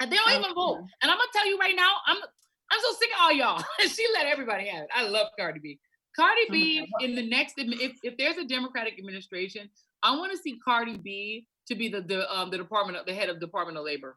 [0.00, 0.78] and they don't oh, even vote.
[1.02, 3.62] And I'm gonna tell you right now, I'm I'm so sick of all y'all.
[3.80, 4.90] she let everybody have it.
[4.94, 5.78] I love Cardi B.
[6.16, 9.68] Cardi oh B in the next if if there's a Democratic administration,
[10.02, 13.14] I want to see Cardi B to be the the um the department of the
[13.14, 14.16] head of Department of Labor.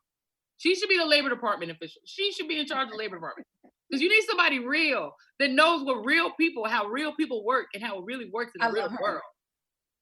[0.58, 2.02] She should be the Labor Department official.
[2.06, 3.48] She should be in charge of the Labor Department.
[3.90, 7.82] Because you need somebody real that knows what real people, how real people work, and
[7.82, 9.22] how it really works in the I real world.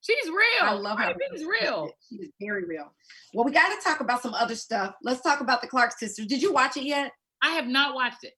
[0.06, 0.62] She's real.
[0.62, 1.14] I love her.
[1.32, 1.90] She's real.
[2.08, 2.94] She is very real.
[3.34, 4.94] Well, we got to talk about some other stuff.
[5.02, 6.28] Let's talk about the Clark sisters.
[6.28, 7.12] Did you watch it yet?
[7.42, 8.34] I have not watched it.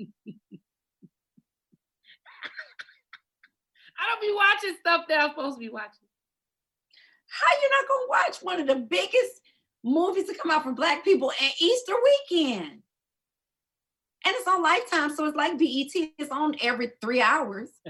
[3.98, 5.90] I don't be watching stuff that I'm supposed to be watching.
[7.28, 9.40] How you not gonna watch one of the biggest
[9.84, 11.94] movies to come out for Black people and Easter
[12.30, 12.82] weekend?
[14.24, 16.10] And it's on Lifetime, so it's like BET.
[16.18, 17.68] It's on every three hours.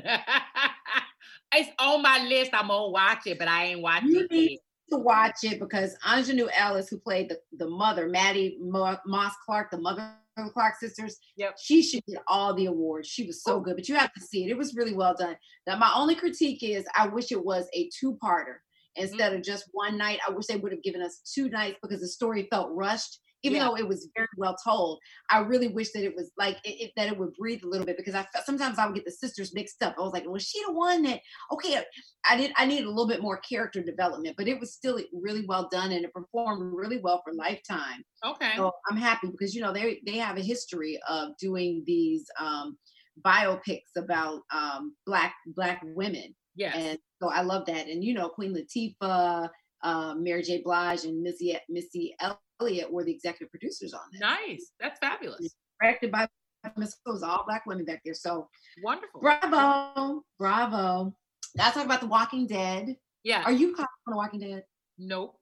[1.55, 2.53] it's on my list.
[2.55, 4.59] I'm gonna watch it, but I ain't watching you need
[4.91, 9.79] To watch it because Aunjanue Ellis, who played the, the mother, Mattie Moss Clark, the
[9.79, 11.57] mother of the Clark sisters, yep.
[11.59, 13.09] she should get all the awards.
[13.09, 14.51] She was so good, but you have to see it.
[14.51, 15.37] It was really well done.
[15.67, 18.57] Now, my only critique is I wish it was a two-parter
[18.95, 19.41] instead mm-hmm.
[19.41, 20.21] of just one night.
[20.27, 23.59] I wish they would have given us two nights because the story felt rushed even
[23.59, 23.65] yeah.
[23.65, 24.99] though it was very well told
[25.31, 27.87] i really wish that it was like it, it, that it would breathe a little
[27.87, 29.95] bit because i felt sometimes i would get the sisters mixed up.
[29.99, 31.21] I was like was she the one that
[31.53, 31.83] okay
[32.29, 35.45] i did i needed a little bit more character development but it was still really
[35.47, 38.05] well done and it performed really well for lifetime.
[38.25, 38.53] Okay.
[38.57, 42.77] So i'm happy because you know they they have a history of doing these um
[43.25, 46.35] biopics about um black black women.
[46.55, 47.87] Yeah and so i love that.
[47.87, 49.49] And you know queen latifah
[49.83, 50.63] uh, Mary J.
[50.63, 52.15] Blige and Missy Missy
[52.61, 54.21] Elliott were the executive producers on this.
[54.21, 54.73] Nice.
[54.81, 55.55] That's fabulous.
[55.81, 56.29] Directed by
[56.77, 58.15] Miss was all black women back there.
[58.15, 58.49] So
[58.83, 59.21] wonderful.
[59.21, 60.25] Bravo.
[60.39, 61.15] Bravo.
[61.55, 62.97] Now talk about The Walking Dead.
[63.23, 63.43] Yeah.
[63.45, 64.65] Are you caught on The Walking Dead?
[64.99, 65.39] Nope.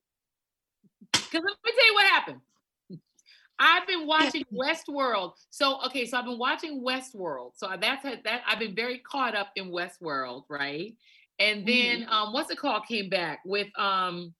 [1.11, 2.41] Because let me tell you what happened.
[3.57, 5.33] I've been watching Westworld.
[5.49, 7.51] So okay, so I've been watching Westworld.
[7.55, 10.93] So that's that I've been very caught up in Westworld, right?
[11.39, 12.09] And then mm-hmm.
[12.09, 12.85] um, what's it called?
[12.87, 14.33] Came back with um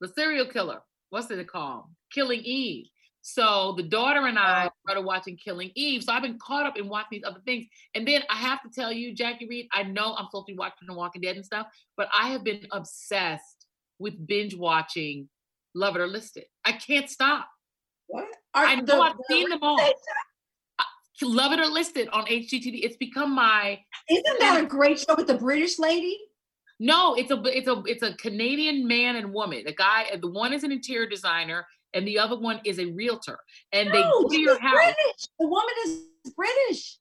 [0.00, 0.80] the serial killer.
[1.14, 1.84] What's it called?
[2.12, 2.86] Killing Eve.
[3.22, 6.02] So the daughter and I started watching Killing Eve.
[6.02, 7.66] So I've been caught up in watching these other things.
[7.94, 10.58] And then I have to tell you, Jackie Reid, I know I'm supposed to be
[10.58, 13.66] watching The Walking Dead and stuff, but I have been obsessed
[14.00, 15.28] with binge watching
[15.76, 16.48] Love It or List It.
[16.64, 17.46] I can't stop.
[18.08, 18.24] What?
[18.52, 19.80] Are I know the, I've the, seen them all.
[19.80, 20.84] Uh,
[21.22, 22.80] Love It or List It on HGTV.
[22.82, 23.78] It's become my.
[24.10, 26.18] Isn't that a great show with the British lady?
[26.80, 29.62] No, it's a it's a it's a Canadian man and woman.
[29.64, 32.86] The guy, uh, the one is an interior designer, and the other one is a
[32.86, 33.38] realtor.
[33.72, 34.74] And no, they your house.
[34.74, 35.28] British.
[35.38, 36.00] The woman is
[36.36, 36.98] British.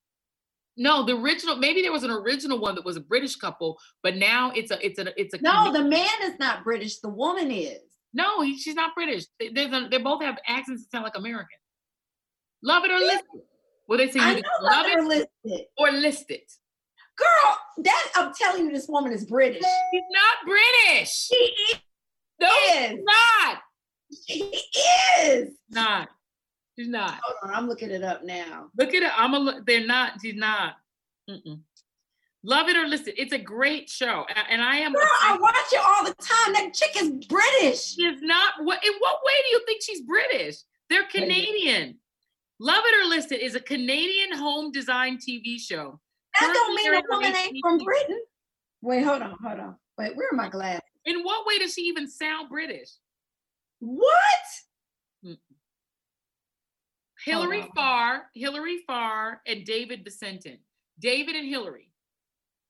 [0.78, 1.56] No, the original.
[1.56, 4.86] Maybe there was an original one that was a British couple, but now it's a
[4.86, 5.42] it's a it's a.
[5.42, 5.84] No, Canadian.
[5.84, 7.00] the man is not British.
[7.00, 7.80] The woman is.
[8.14, 9.26] No, he, she's not British.
[9.40, 11.58] They, a, they both have accents that sound like American.
[12.62, 13.44] Love it or list it.
[13.88, 15.68] Well, they say you love it or list it.
[15.78, 16.52] Or list it.
[17.18, 19.64] Girl, that I'm telling you, this woman is British.
[19.92, 21.10] She's not British.
[21.10, 21.80] She is.
[22.40, 23.58] No, she's not.
[24.28, 24.62] She
[25.22, 25.50] is.
[25.70, 26.10] Not.
[26.78, 27.20] She's not.
[27.24, 28.70] Hold on, I'm looking it up now.
[28.78, 29.12] Look at it.
[29.16, 29.66] I'm a look.
[29.66, 30.14] They're not.
[30.22, 30.76] She's not.
[31.30, 31.60] Mm-mm.
[32.46, 33.16] Love it or list it.
[33.18, 34.92] It's a great show, and I am.
[34.92, 36.54] Girl, I watch it all the time.
[36.54, 37.94] That chick is British.
[37.94, 38.56] She's not.
[38.64, 38.84] What?
[38.86, 40.58] In what way do you think she's British?
[40.90, 42.00] They're Canadian.
[42.60, 46.00] Love it or list it is a Canadian home design TV show.
[46.40, 48.22] That don't mean a woman ain't from Britain.
[48.82, 49.76] Wait, hold on, hold on.
[49.98, 50.82] Wait, where are my glasses?
[51.06, 52.90] In what way does she even sound British?
[53.80, 54.10] What?
[55.26, 55.38] Mm.
[57.26, 60.58] Hilary Farr, Hilary Farr, and David Visentin.
[61.00, 61.90] David and Hilary.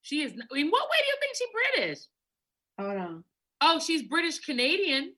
[0.02, 0.32] She is.
[0.32, 2.00] In what way do you think she's British?
[2.80, 3.24] Hold on.
[3.62, 5.14] Oh, she's British Canadian.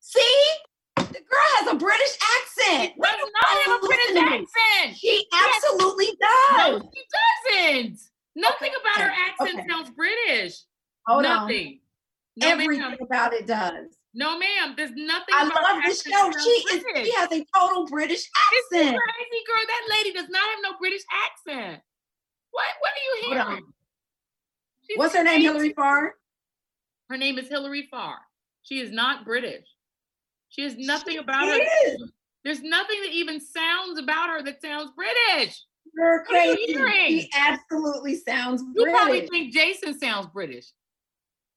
[0.00, 0.44] See,
[1.12, 2.92] the girl has a British accent.
[2.94, 4.96] She does not have a British accent.
[4.96, 6.82] She absolutely does.
[6.82, 7.02] No, she
[7.54, 8.00] doesn't.
[8.36, 8.80] Nothing okay.
[8.80, 9.68] about her accent okay.
[9.68, 10.54] sounds British.
[11.06, 11.66] Hold Nothing.
[11.66, 11.78] On.
[12.36, 12.96] No, Everything ma'am.
[13.00, 13.96] about it does.
[14.14, 14.74] No, ma'am.
[14.76, 15.34] There's nothing.
[15.34, 16.30] I love this show.
[16.32, 16.84] She is.
[17.06, 18.94] She has a total British accent.
[18.94, 19.64] It's crazy, girl.
[19.66, 21.82] That lady does not have no British accent.
[22.50, 22.66] What?
[22.80, 23.64] What are you hearing?
[24.96, 25.42] What's her name?
[25.42, 26.14] Hilary Farr.
[27.08, 28.18] Her name is Hilary Farr.
[28.62, 29.66] She is not British.
[30.50, 31.60] She has nothing she about is.
[32.00, 32.06] her.
[32.44, 35.64] There's nothing that even sounds about her that sounds British.
[35.94, 36.72] You're crazy.
[36.72, 38.94] You he absolutely sounds you British.
[38.94, 40.66] probably think Jason sounds British.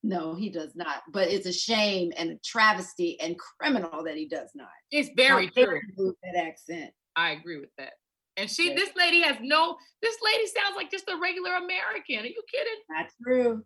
[0.04, 1.04] No, he does not.
[1.12, 4.68] But it's a shame and a travesty and criminal that he does not.
[4.92, 5.82] It's very true.
[6.24, 6.92] That accent.
[7.16, 7.94] I agree with that.
[8.36, 8.76] And she, yeah.
[8.76, 9.78] this lady has no.
[10.02, 12.20] This lady sounds like just a regular American.
[12.20, 12.82] Are you kidding?
[12.90, 13.64] That's true.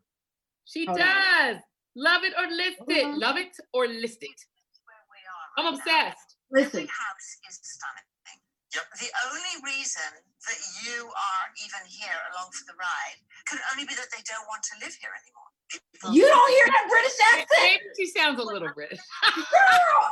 [0.66, 1.56] She Hold does.
[1.56, 1.62] On.
[1.96, 3.06] Love it or list it.
[3.06, 3.18] Uh-huh.
[3.18, 4.40] Love it or list it.
[5.58, 6.38] I'm obsessed.
[6.52, 6.86] Listen.
[6.86, 8.08] Every house is stunning.
[8.76, 8.84] Yep.
[9.00, 10.12] The only reason
[10.46, 14.44] that you are even here along for the ride could only be that they don't
[14.52, 15.50] want to live here anymore.
[15.72, 17.48] People you don't hear that British accent?
[17.64, 19.00] Maybe she sounds a little British.
[19.34, 20.04] Girl,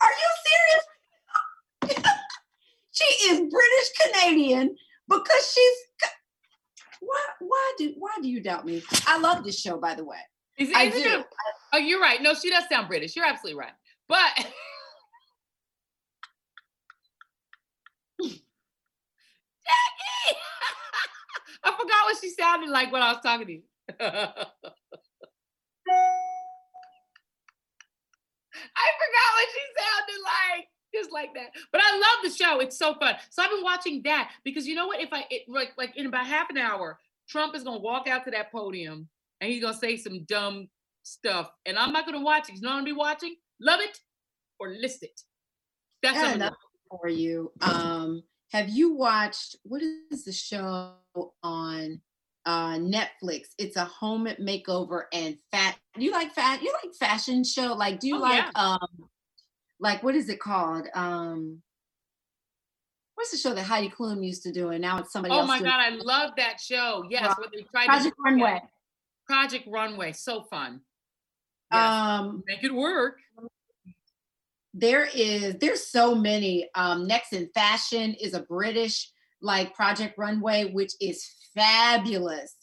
[0.00, 2.04] are you serious?
[2.92, 4.74] she is British Canadian
[5.08, 5.76] because she's.
[7.00, 7.20] Why?
[7.40, 7.94] Why do?
[7.98, 8.82] Why do you doubt me?
[9.06, 10.16] I love this show, by the way.
[10.56, 10.98] Is, I do.
[10.98, 11.26] It,
[11.74, 12.22] oh, you're right.
[12.22, 13.14] No, she does sound British.
[13.14, 13.72] You're absolutely right.
[14.08, 14.50] But Jackie,
[21.64, 23.62] I forgot what she sounded like when I was talking to you.
[24.00, 24.06] I
[28.98, 31.50] forgot what she sounded like just like that.
[31.72, 32.60] But I love the show.
[32.60, 33.14] It's so fun.
[33.30, 35.00] So I've been watching that because you know what?
[35.00, 36.98] If I it, like like in about half an hour,
[37.28, 39.08] Trump is gonna walk out to that podium
[39.40, 40.68] and he's gonna say some dumb
[41.02, 42.56] stuff, and I'm not gonna watch it.
[42.56, 43.36] You know what I'm gonna be watching?
[43.60, 43.98] Love it
[44.58, 45.20] or list it.
[46.02, 46.54] That's enough
[46.90, 47.52] for you.
[47.60, 50.92] Um, have you watched what is the show
[51.42, 52.00] on
[52.46, 53.46] uh, Netflix?
[53.58, 55.76] It's a home makeover and fat.
[55.96, 56.62] You like fat?
[56.62, 57.74] You like fashion show?
[57.74, 58.50] Like, do you oh, like yeah.
[58.54, 59.08] um,
[59.80, 60.86] like what is it called?
[60.94, 61.62] Um,
[63.14, 65.44] what's the show that Heidi Klum used to do, and now it's somebody oh else.
[65.44, 67.04] Oh my god, I love that show.
[67.08, 67.34] Yes,
[67.70, 68.60] tried Project Runway.
[69.26, 70.80] Project Runway, so fun.
[71.74, 71.92] Yes.
[71.92, 73.18] Um, make it work.
[74.72, 76.68] There is there's so many.
[76.74, 79.10] Um, Next in Fashion is a British
[79.40, 82.56] like Project Runway, which is fabulous.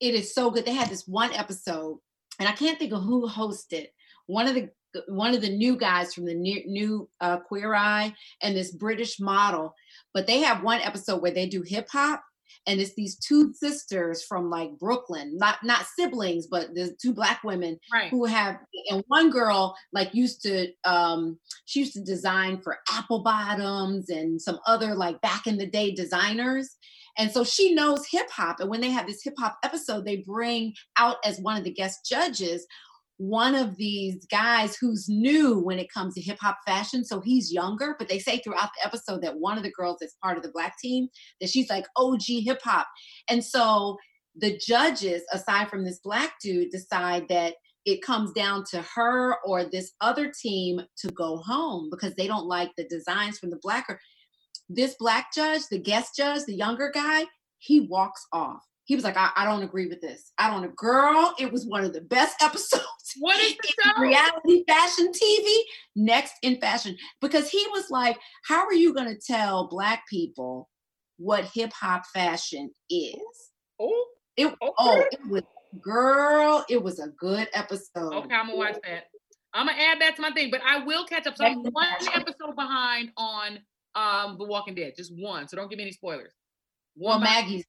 [0.00, 0.64] It is so good.
[0.64, 1.98] They had this one episode,
[2.38, 3.86] and I can't think of who hosted.
[4.26, 4.70] One of the
[5.08, 9.20] one of the new guys from the new, new uh, Queer Eye and this British
[9.20, 9.74] model,
[10.12, 12.24] but they have one episode where they do hip hop
[12.66, 17.42] and it's these two sisters from like Brooklyn, not not siblings, but the two black
[17.44, 18.10] women Right.
[18.10, 18.58] who have
[18.90, 24.40] and one girl like used to um she used to design for apple bottoms and
[24.40, 26.76] some other like back in the day designers
[27.18, 30.18] and so she knows hip hop and when they have this hip hop episode they
[30.18, 32.66] bring out as one of the guest judges
[33.20, 37.52] one of these guys who's new when it comes to hip hop fashion so he's
[37.52, 40.42] younger but they say throughout the episode that one of the girls that's part of
[40.42, 41.06] the black team
[41.38, 42.86] that she's like OG hip hop
[43.28, 43.98] and so
[44.36, 47.54] the judges aside from this black dude decide that
[47.84, 52.46] it comes down to her or this other team to go home because they don't
[52.46, 53.98] like the designs from the blacker.
[54.68, 57.24] This black judge, the guest judge, the younger guy,
[57.58, 58.62] he walks off.
[58.90, 60.32] He was like, I, I don't agree with this.
[60.36, 60.74] I don't.
[60.74, 62.82] Girl, it was one of the best episodes
[63.20, 64.00] What is the show?
[64.02, 65.48] reality fashion TV.
[65.94, 68.18] Next in fashion, because he was like,
[68.48, 70.68] "How are you going to tell black people
[71.18, 73.14] what hip hop fashion is?"
[73.78, 74.56] Oh, It Okay.
[74.60, 75.42] oh, it was
[75.80, 76.64] girl.
[76.68, 78.12] It was a good episode.
[78.12, 79.04] okay, I'm gonna watch that.
[79.54, 81.36] I'm gonna add that to my thing, but I will catch up.
[81.36, 83.60] So I'm one episode behind on
[83.94, 85.46] um The Walking Dead, just one.
[85.46, 86.32] So don't give me any spoilers.
[86.96, 87.20] Well, One.
[87.22, 87.64] behind- Maggie's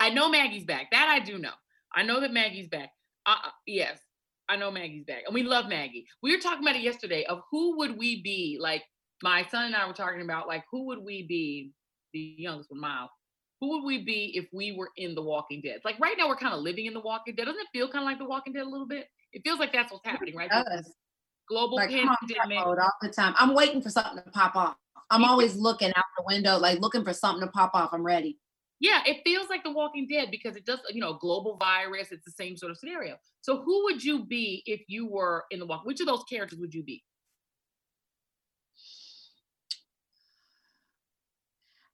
[0.00, 0.90] I know Maggie's back.
[0.90, 1.52] That I do know.
[1.94, 2.90] I know that Maggie's back.
[3.26, 3.98] Uh, uh, yes,
[4.48, 6.06] I know Maggie's back, and we love Maggie.
[6.22, 8.58] We were talking about it yesterday of who would we be?
[8.60, 8.82] Like
[9.22, 11.72] my son and I were talking about like who would we be?
[12.12, 13.10] The youngest one, Miles.
[13.60, 15.80] Who would we be if we were in The Walking Dead?
[15.84, 17.44] Like right now, we're kind of living in The Walking Dead.
[17.44, 19.06] Doesn't it feel kind of like The Walking Dead a little bit?
[19.32, 20.50] It feels like that's what's happening, right?
[21.48, 22.58] Global like pandemic.
[22.58, 23.34] all the time.
[23.36, 24.76] I'm waiting for something to pop off.
[25.10, 27.90] I'm always looking out the window, like looking for something to pop off.
[27.92, 28.38] I'm ready.
[28.80, 32.08] Yeah, it feels like The Walking Dead because it does, you know, global virus.
[32.12, 33.16] It's the same sort of scenario.
[33.42, 35.84] So, who would you be if you were in the walk?
[35.84, 37.04] Which of those characters would you be?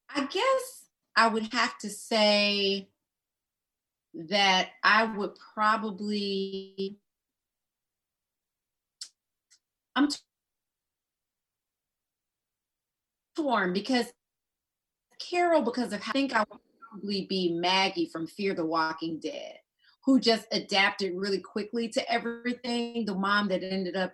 [0.08, 2.88] I guess I would have to say
[4.14, 6.98] that I would probably.
[9.96, 10.08] I'm
[13.36, 14.12] torn because
[15.18, 16.60] Carol, because of I think I would
[16.96, 19.58] probably be Maggie from Fear the Walking Dead,
[20.04, 23.04] who just adapted really quickly to everything.
[23.04, 24.12] The mom that ended up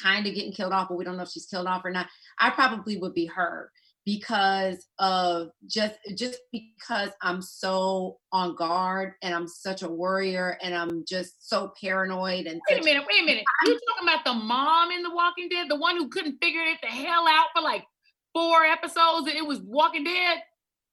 [0.00, 2.06] kind of getting killed off, but we don't know if she's killed off or not.
[2.38, 3.70] I probably would be her
[4.04, 10.74] because of just just because I'm so on guard and I'm such a worrier and
[10.74, 13.44] I'm just so paranoid and Wait a minute, wait a minute.
[13.66, 16.78] You talking about the mom in The Walking Dead, the one who couldn't figure it
[16.80, 17.84] the hell out for like
[18.32, 20.38] four episodes and it was Walking Dead?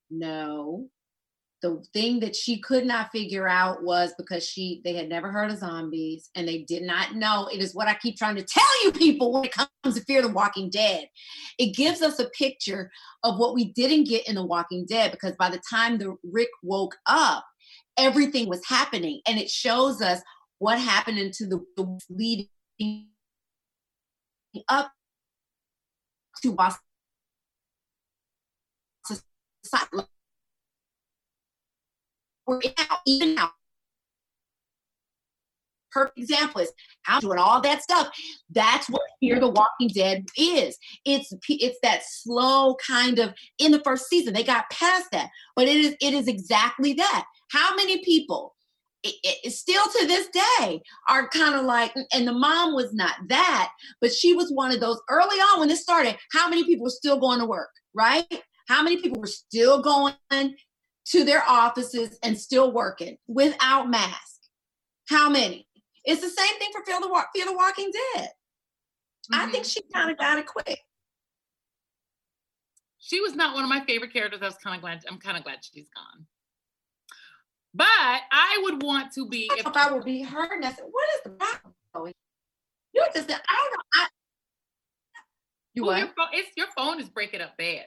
[0.10, 0.90] No.
[1.66, 5.50] The thing that she could not figure out was because she they had never heard
[5.50, 7.50] of zombies and they did not know.
[7.52, 10.20] It is what I keep trying to tell you people when it comes to Fear
[10.20, 11.08] of the Walking Dead.
[11.58, 12.92] It gives us a picture
[13.24, 16.50] of what we didn't get in The Walking Dead because by the time the Rick
[16.62, 17.44] woke up,
[17.98, 20.22] everything was happening and it shows us
[20.60, 23.08] what happened into the, the leading
[24.70, 24.92] up
[26.44, 26.56] to
[29.64, 30.08] society
[32.48, 32.62] we're
[33.06, 33.52] even now.
[35.92, 36.72] Perfect example is
[37.04, 38.10] how doing all that stuff.
[38.50, 40.78] That's what Fear the Walking Dead is.
[41.06, 44.34] It's it's that slow kind of in the first season.
[44.34, 47.26] They got past that, but it is it is exactly that.
[47.52, 48.54] How many people?
[49.04, 49.16] It,
[49.46, 53.14] it- still to this day are kind of like, mm, and the mom was not
[53.30, 53.72] that,
[54.02, 56.18] but she was one of those early on when this started.
[56.34, 58.26] How many people were still going to work, right?
[58.68, 60.16] How many people were still going
[61.08, 64.42] to their offices and still working without mask.
[65.08, 65.68] How many?
[66.04, 68.30] It's the same thing for Fear the, Fear the Walking Dead.
[69.32, 69.52] I mm-hmm.
[69.52, 70.80] think she kind of got it quick.
[73.00, 74.42] She was not one of my favorite characters.
[74.42, 75.04] I was kind of glad.
[75.08, 76.26] I'm kind of glad she's gone.
[77.74, 80.86] But I would want to be I if I would be her, and I said,
[80.90, 82.14] "What is the problem?" Chloe?
[82.94, 83.84] You just, I don't know.
[83.94, 84.08] I,
[85.74, 86.00] you what?
[86.00, 87.86] your phone, it's your phone is breaking up bad.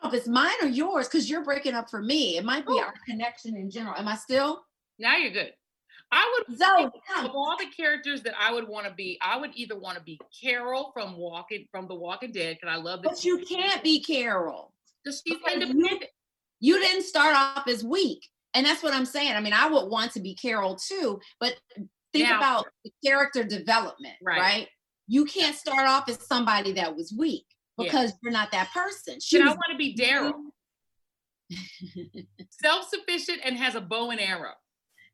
[0.00, 2.36] I don't know if it's mine or yours because you're breaking up for me.
[2.36, 2.80] It might be Oh.
[2.80, 3.96] our connection in general.
[3.96, 4.64] Am I still?
[4.98, 5.52] Now you're good.
[6.10, 9.50] I would Zoe, of all the characters that I would want to be, I would
[9.54, 13.10] either want to be Carol from Walking from The Walking Dead because I love But
[13.10, 13.24] this.
[13.24, 14.72] you can't be Carol.
[15.04, 16.00] Because she's because you-
[16.60, 18.26] you didn't start off as weak.
[18.54, 19.32] And that's what I'm saying.
[19.32, 21.60] I mean, I would want to be Carol too, but
[22.12, 24.40] think Now- about the character development, Right.
[24.40, 24.68] right.
[25.08, 27.46] You can't start off as somebody that was weak
[27.78, 27.84] Yeah.
[27.84, 29.20] because you're not that person.
[29.20, 30.32] She I want to be Daryl,
[32.62, 34.52] self-sufficient and has a bow and arrow.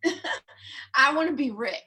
[0.94, 1.82] I want to be Rick,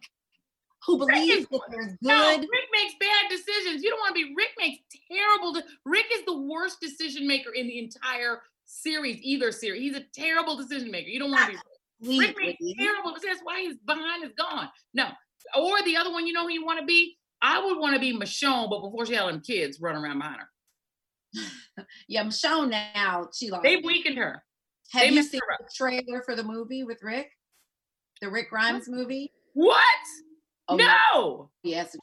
[0.85, 2.41] who Rick believes is- that there's No, good.
[2.41, 3.83] Rick makes bad decisions.
[3.83, 4.79] You don't want to be Rick makes
[5.11, 5.53] terrible.
[5.53, 9.81] De- Rick is the worst decision maker in the entire series, either series.
[9.81, 11.09] He's a terrible decision maker.
[11.09, 11.57] You don't want to
[12.07, 12.37] be Rick.
[12.37, 13.41] Rick makes terrible decisions.
[13.43, 14.69] Why he's behind is gone.
[14.93, 15.07] No.
[15.55, 17.17] Or the other one, you know who you want to be?
[17.41, 20.39] I would want to be Michonne, but before she had them kids running around behind
[20.41, 20.49] her.
[22.07, 23.63] yeah, Michonne now, she lost.
[23.63, 24.43] They weakened her.
[24.91, 27.29] Have they you seen the trailer for the movie with Rick?
[28.21, 29.31] The Rick Grimes movie?
[29.53, 29.83] What?
[30.69, 31.49] Oh, no.
[31.63, 31.95] Yes.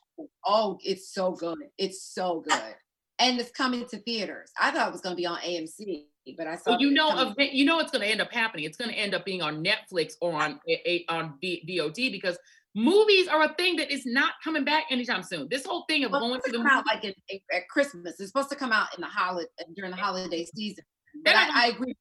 [0.44, 1.58] Oh, it's so good.
[1.78, 2.74] It's so good.
[3.18, 4.50] And it's coming to theaters.
[4.60, 6.04] I thought it was going to be on AMC,
[6.36, 6.72] but I saw.
[6.72, 8.64] Well, you know, you know, it's going to end up happening.
[8.64, 12.36] It's going to end up being on Netflix or on a, on VOD because
[12.74, 15.48] movies are a thing that is not coming back anytime soon.
[15.50, 17.14] This whole thing of well, going to the out like at,
[17.52, 18.16] at, Christmas.
[18.18, 20.84] It's supposed to come out in the holiday uh, during the holiday season.
[21.24, 21.94] But I, I, agree.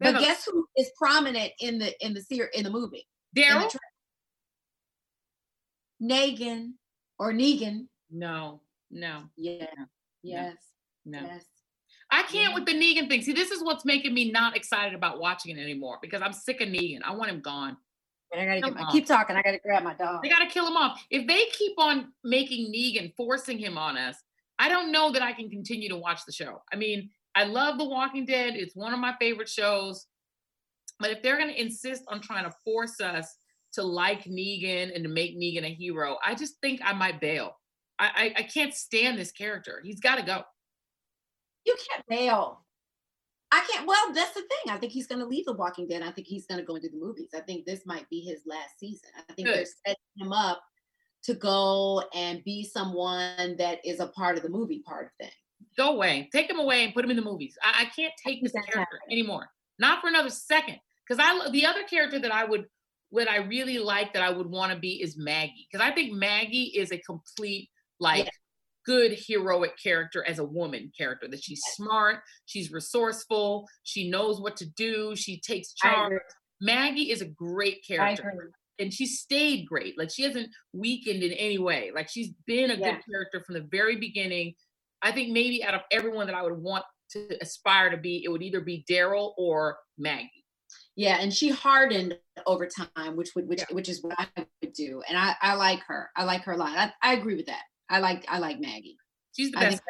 [0.00, 3.06] But guess who is prominent in the in the series in the movie?
[3.36, 3.72] Daryl.
[6.02, 6.72] Negan
[7.18, 7.86] or Negan.
[8.10, 9.24] No, no.
[9.36, 9.66] Yeah.
[10.22, 10.56] Yes.
[11.04, 11.20] No.
[11.20, 11.44] Yes.
[12.10, 12.54] I can't yeah.
[12.54, 13.22] with the Negan thing.
[13.22, 16.60] See, this is what's making me not excited about watching it anymore because I'm sick
[16.60, 17.00] of Negan.
[17.04, 17.76] I want him gone.
[18.32, 19.36] I gotta get keep talking.
[19.36, 20.22] I gotta grab my dog.
[20.22, 21.04] They gotta kill him off.
[21.10, 24.16] If they keep on making Negan, forcing him on us,
[24.58, 26.62] I don't know that I can continue to watch the show.
[26.72, 28.54] I mean, I love The Walking Dead.
[28.56, 30.06] It's one of my favorite shows.
[30.98, 33.36] But if they're gonna insist on trying to force us
[33.72, 37.56] to like Negan and to make Negan a hero, I just think I might bail.
[38.00, 39.80] I, I, I can't stand this character.
[39.84, 40.42] He's got to go.
[41.66, 42.64] You can't bail.
[43.52, 43.86] I can't.
[43.86, 44.72] Well, that's the thing.
[44.72, 46.02] I think he's going to leave The Walking Dead.
[46.02, 47.30] I think he's going to go into the movies.
[47.34, 49.10] I think this might be his last season.
[49.16, 49.56] I think Good.
[49.56, 50.62] they're setting him up
[51.24, 55.34] to go and be someone that is a part of the movie part of thing.
[55.76, 56.28] Go away.
[56.32, 57.56] Take him away and put him in the movies.
[57.62, 59.00] I, I can't take this character happening.
[59.10, 59.48] anymore.
[59.78, 60.78] Not for another second.
[61.06, 62.66] Because I the other character that I would
[63.10, 65.66] what I really like that I would want to be is Maggie.
[65.70, 68.30] Because I think Maggie is a complete like yeah.
[68.86, 71.28] Good heroic character as a woman character.
[71.28, 76.20] That she's smart, she's resourceful, she knows what to do, she takes charge.
[76.60, 78.52] Maggie is a great character.
[78.78, 79.98] And she stayed great.
[79.98, 81.90] Like she hasn't weakened in any way.
[81.94, 82.92] Like she's been a yeah.
[82.92, 84.54] good character from the very beginning.
[85.02, 88.28] I think maybe out of everyone that I would want to aspire to be, it
[88.28, 90.30] would either be Daryl or Maggie.
[90.96, 92.16] Yeah, and she hardened
[92.46, 93.74] over time, which would which yeah.
[93.74, 95.02] which is what I would do.
[95.08, 96.10] And I, I like her.
[96.16, 96.76] I like her a lot.
[96.76, 97.62] I, I agree with that.
[97.90, 98.96] I like I like Maggie.
[99.36, 99.82] She's the best.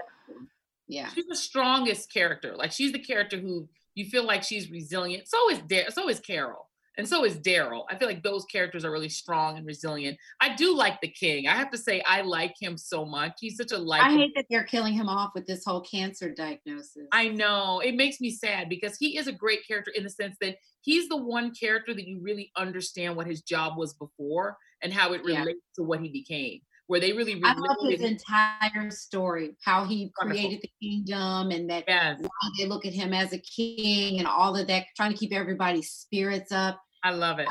[0.89, 1.09] Yeah.
[1.15, 2.57] She's the strongest character.
[2.57, 5.29] Like she's the character who you feel like she's resilient.
[5.29, 6.67] So is Dar- so is Carol.
[6.99, 7.85] And so is Daryl.
[7.89, 10.19] I feel like those characters are really strong and resilient.
[10.41, 11.47] I do like the king.
[11.47, 13.39] I have to say, I like him so much.
[13.41, 14.03] He's such a like.
[14.03, 17.07] I hate that they're killing him off with this whole cancer diagnosis.
[17.13, 17.81] I know.
[17.81, 21.09] It makes me sad because he is a great character in the sense that he's
[21.09, 25.23] the one character that you really understand what his job was before and how it
[25.25, 25.77] relates yeah.
[25.77, 26.61] to what he became.
[26.91, 31.85] Where they really, I love his entire story, how he created the kingdom, and that
[31.87, 32.21] yes.
[32.59, 35.93] they look at him as a king, and all of that, trying to keep everybody's
[35.93, 36.81] spirits up.
[37.05, 37.47] I love it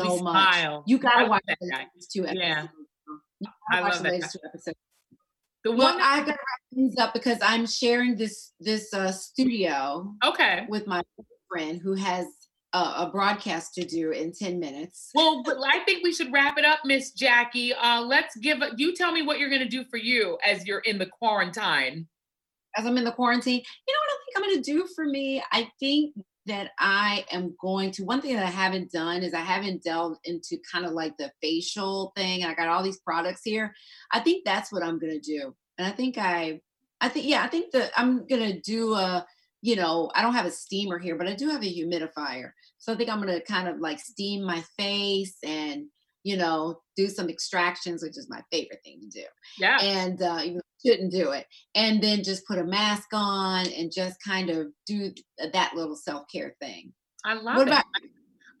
[0.00, 0.54] so we much.
[0.54, 0.84] Smile.
[0.86, 1.42] You gotta watch
[1.94, 2.40] these two episodes.
[2.42, 2.66] Yeah,
[3.70, 4.30] I love that.
[4.32, 4.78] Two episodes.
[5.64, 9.12] The one well, that- I gotta wrap things up because I'm sharing this this uh,
[9.12, 10.14] studio.
[10.24, 10.66] Okay.
[10.68, 11.02] With my
[11.48, 12.26] friend who has
[12.72, 15.10] a, a, broadcast to do in 10 minutes.
[15.14, 17.74] Well, but I think we should wrap it up, Miss Jackie.
[17.74, 20.80] Uh, let's give you tell me what you're going to do for you as you're
[20.80, 22.06] in the quarantine.
[22.76, 25.04] As I'm in the quarantine, you know what I think I'm going to do for
[25.04, 25.42] me?
[25.50, 26.14] I think
[26.46, 30.20] that I am going to, one thing that I haven't done is I haven't delved
[30.24, 32.44] into kind of like the facial thing.
[32.44, 33.74] I got all these products here.
[34.12, 35.54] I think that's what I'm going to do.
[35.78, 36.60] And I think I,
[37.00, 39.26] I think, yeah, I think that I'm going to do a,
[39.62, 42.52] you know, I don't have a steamer here, but I do have a humidifier.
[42.78, 45.86] So I think I'm going to kind of like steam my face and,
[46.22, 49.26] you know, do some extractions, which is my favorite thing to do.
[49.58, 49.78] Yeah.
[49.80, 51.46] And uh, you shouldn't do it.
[51.74, 55.12] And then just put a mask on and just kind of do
[55.52, 56.92] that little self care thing.
[57.24, 57.72] I love what it.
[57.72, 57.84] About-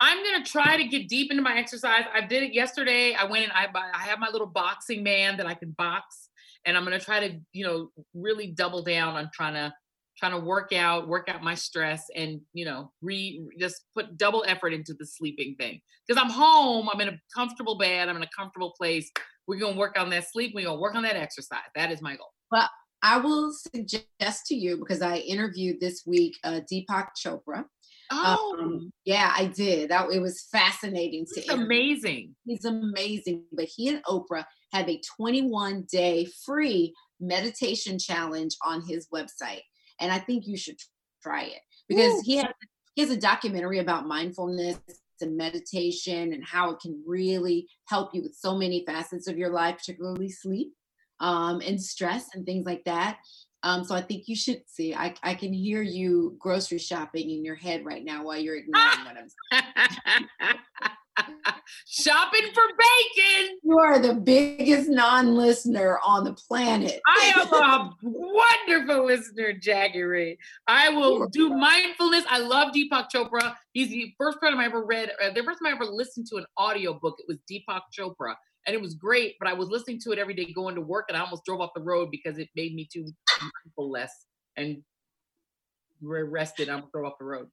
[0.02, 2.04] I'm gonna try to get deep into my exercise.
[2.12, 3.12] I did it yesterday.
[3.12, 6.30] I went and I I have my little boxing man that I can box,
[6.64, 9.74] and I'm gonna try to you know really double down on trying to
[10.20, 14.44] trying to work out, work out my stress, and you know, re just put double
[14.46, 15.80] effort into the sleeping thing.
[16.06, 19.10] Because I'm home, I'm in a comfortable bed, I'm in a comfortable place.
[19.48, 20.52] We're gonna work on that sleep.
[20.54, 21.58] We're gonna work on that exercise.
[21.74, 22.28] That is my goal.
[22.52, 22.68] Well,
[23.02, 27.64] I will suggest to you because I interviewed this week uh, Deepak Chopra.
[28.12, 29.90] Oh, um, yeah, I did.
[29.90, 32.34] That it was fascinating He's to amazing.
[32.44, 33.44] He's amazing.
[33.52, 39.62] But he and Oprah have a 21 day free meditation challenge on his website
[40.00, 40.78] and I think you should
[41.22, 42.22] try it because Ooh.
[42.24, 42.46] he has
[42.94, 44.78] he has a documentary about mindfulness
[45.20, 49.50] and meditation and how it can really help you with so many facets of your
[49.50, 50.72] life, particularly sleep
[51.20, 53.18] um, and stress and things like that.
[53.62, 54.94] Um, so I think you should see.
[54.94, 59.04] I, I can hear you grocery shopping in your head right now while you're ignoring
[59.04, 60.58] what I'm saying.
[61.86, 63.58] Shopping for bacon.
[63.62, 67.00] You are the biggest non-listener on the planet.
[67.06, 69.54] I am a wonderful listener,
[69.94, 70.38] Reid.
[70.66, 72.24] I will do mindfulness.
[72.28, 73.54] I love Deepak Chopra.
[73.72, 76.36] He's the first person I ever read, uh, the first time I ever listened to
[76.36, 77.16] an audio book.
[77.18, 78.34] It was Deepak Chopra.
[78.66, 81.06] And it was great, but I was listening to it every day going to work,
[81.08, 83.06] and I almost drove off the road because it made me too
[83.40, 84.26] mindful less
[84.56, 84.82] and
[86.02, 86.68] rested.
[86.68, 87.48] I'm throw off the road.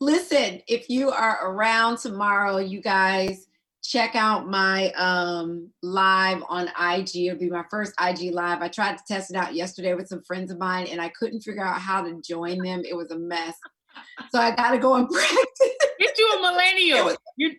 [0.00, 3.46] Listen, if you are around tomorrow, you guys
[3.82, 7.16] check out my um live on IG.
[7.16, 8.60] It'll be my first IG live.
[8.60, 11.40] I tried to test it out yesterday with some friends of mine and I couldn't
[11.40, 12.82] figure out how to join them.
[12.88, 13.54] It was a mess.
[14.30, 15.76] So I gotta go and practice.
[15.98, 17.04] Get you a millennial.
[17.06, 17.52] Was, you,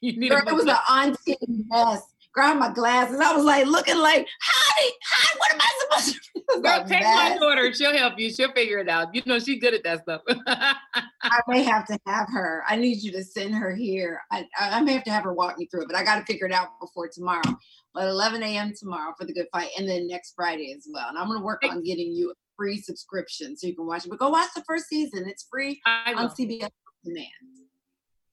[0.00, 1.36] you need Girl, it was an auntie
[1.68, 2.02] mess
[2.36, 3.18] grab my glasses.
[3.18, 6.62] I was like looking like, hi, hi, what am I supposed to do?
[6.62, 7.72] Girl, take my daughter.
[7.72, 8.30] She'll help you.
[8.30, 9.14] She'll figure it out.
[9.14, 10.20] You know, she's good at that stuff.
[10.46, 12.62] I may have to have her.
[12.68, 14.20] I need you to send her here.
[14.30, 16.24] I, I, may have to have her walk me through it, but I got to
[16.24, 17.56] figure it out before tomorrow.
[17.94, 18.74] But 11 a.m.
[18.78, 21.08] tomorrow for the good fight, and then next Friday as well.
[21.08, 24.04] And I'm going to work on getting you a free subscription so you can watch
[24.04, 24.10] it.
[24.10, 25.26] But go watch the first season.
[25.26, 26.68] It's free on CBS
[27.02, 27.26] Demand.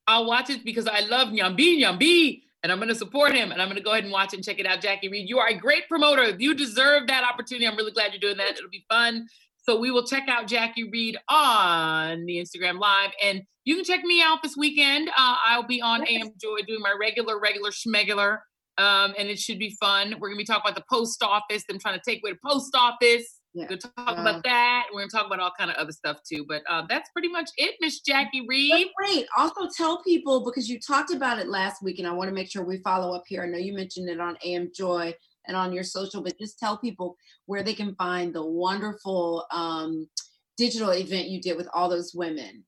[0.06, 3.60] I'll watch it because I love Nyambi Nyambi and I'm going to support him and
[3.60, 4.80] I'm going to go ahead and watch and check it out.
[4.80, 6.30] Jackie Reid, you are a great promoter.
[6.30, 7.68] You deserve that opportunity.
[7.68, 8.56] I'm really glad you're doing that.
[8.56, 9.26] It'll be fun.
[9.58, 14.02] So we will check out Jackie Reid on the Instagram Live, and you can check
[14.04, 15.08] me out this weekend.
[15.08, 18.38] Uh, I'll be on AM Joy doing my regular, regular schmegular,
[18.76, 20.16] um, and it should be fun.
[20.18, 21.64] We're gonna be talking about the post office.
[21.66, 23.40] Them trying to take away the post office.
[23.54, 23.64] Yeah.
[23.64, 24.86] We're gonna talk about that.
[24.92, 26.44] We're gonna talk about all kind of other stuff too.
[26.48, 28.88] But uh, that's pretty much it, Miss Jackie Reid.
[28.96, 29.26] Great.
[29.36, 32.50] Also, tell people because you talked about it last week, and I want to make
[32.50, 33.42] sure we follow up here.
[33.42, 35.14] I know you mentioned it on AM Joy
[35.46, 37.16] and on your social, but just tell people
[37.46, 40.08] where they can find the wonderful um,
[40.56, 42.64] digital event you did with all those women.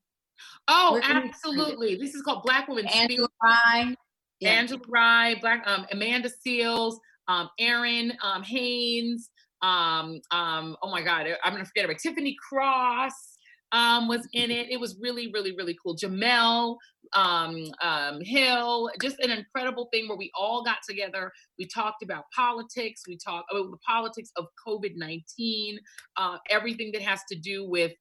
[0.69, 1.95] Oh, absolutely.
[1.95, 3.95] This is called Black Women Angela Rye.
[4.39, 4.51] Yeah.
[4.51, 6.95] Angela Rye, Black um, Amanda Seales,
[7.27, 9.29] um, Aaron um, Haynes,
[9.61, 13.37] um, um, oh my God, I'm gonna forget about Tiffany Cross
[13.71, 14.69] um, was in it.
[14.69, 15.95] It was really, really, really cool.
[15.95, 16.77] Jemele
[17.13, 21.31] um, um, Hill, just an incredible thing where we all got together.
[21.57, 23.03] We talked about politics.
[23.07, 25.79] We talked about the politics of COVID 19,
[26.17, 27.93] uh, everything that has to do with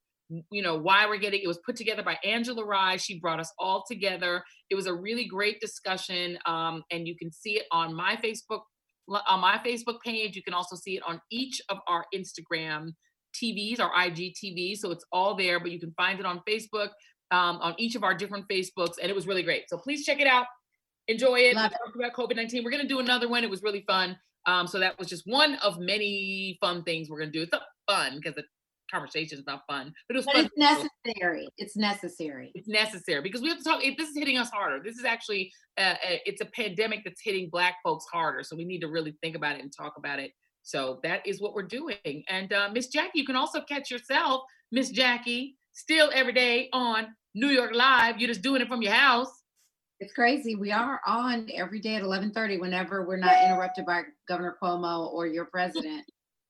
[0.51, 3.53] you know why we're getting it was put together by angela rye she brought us
[3.61, 7.95] all together it was a really great discussion um, and you can see it on
[7.95, 8.63] my facebook
[9.09, 10.37] on my Facebook page.
[10.37, 12.91] You can also see it on each of our Instagram
[13.35, 14.77] TVs, our IGTV.
[14.77, 16.89] So it's all there, but you can find it on Facebook,
[17.31, 18.95] um, on each of our different Facebooks.
[19.01, 19.65] And it was really great.
[19.69, 20.47] So please check it out.
[21.09, 21.55] Enjoy it.
[21.55, 21.79] Love it.
[21.95, 22.65] about COVID 19.
[22.65, 23.45] We're going to do another one.
[23.45, 24.17] It was really fun.
[24.47, 27.43] Um, so that was just one of many fun things we're going to do.
[27.43, 28.35] It's fun because
[28.91, 30.45] conversation is not fun, but it was but fun.
[30.47, 31.49] It's necessary.
[31.59, 32.53] It's necessary.
[32.55, 33.83] It's necessary because we have to talk.
[33.97, 34.83] This is hitting us harder.
[34.83, 38.43] This is actually uh, uh, it's a pandemic that's hitting Black folks harder.
[38.43, 40.33] So we need to really think about it and talk about it.
[40.63, 42.25] So that is what we're doing.
[42.29, 44.43] And uh, Miss Jackie, you can also catch yourself,
[44.73, 48.19] Miss Jackie, still every day on New York Live.
[48.19, 49.31] You're just doing it from your house.
[50.01, 50.57] It's crazy.
[50.57, 55.27] We are on every day at 11:30 whenever we're not interrupted by Governor Cuomo or
[55.27, 56.05] your president.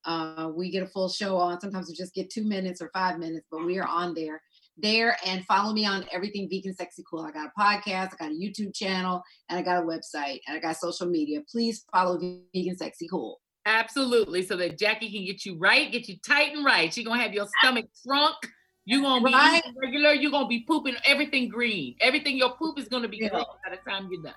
[0.07, 1.61] Uh, we get a full show on.
[1.61, 4.41] Sometimes we just get two minutes or five minutes, but we are on there.
[4.79, 7.23] There and follow me on everything vegan sexy cool.
[7.23, 10.57] I got a podcast, I got a YouTube channel, and I got a website, and
[10.57, 11.41] I got social media.
[11.51, 12.19] Please follow
[12.55, 13.41] vegan sexy cool.
[13.65, 16.93] Absolutely, so that Jackie can get you right, get you tight and right.
[16.93, 18.37] She's gonna have your stomach shrunk.
[18.85, 19.63] You're gonna be right.
[19.83, 20.13] regular.
[20.13, 21.97] You're gonna be pooping everything green.
[22.01, 23.31] Everything your poop is gonna be yeah.
[23.31, 24.35] green by the time you're done.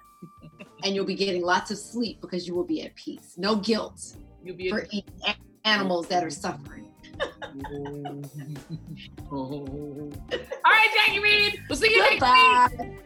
[0.83, 3.35] and you'll be getting lots of sleep because you will be at peace.
[3.37, 4.15] No guilt.
[4.43, 5.13] You'll be for eating
[5.69, 6.41] animals that are mm-hmm.
[6.41, 6.85] suffering.
[9.31, 10.11] oh.
[10.31, 11.61] All right, Jackie Reid.
[11.69, 12.67] We'll see you Goodbye.
[12.71, 12.99] next week.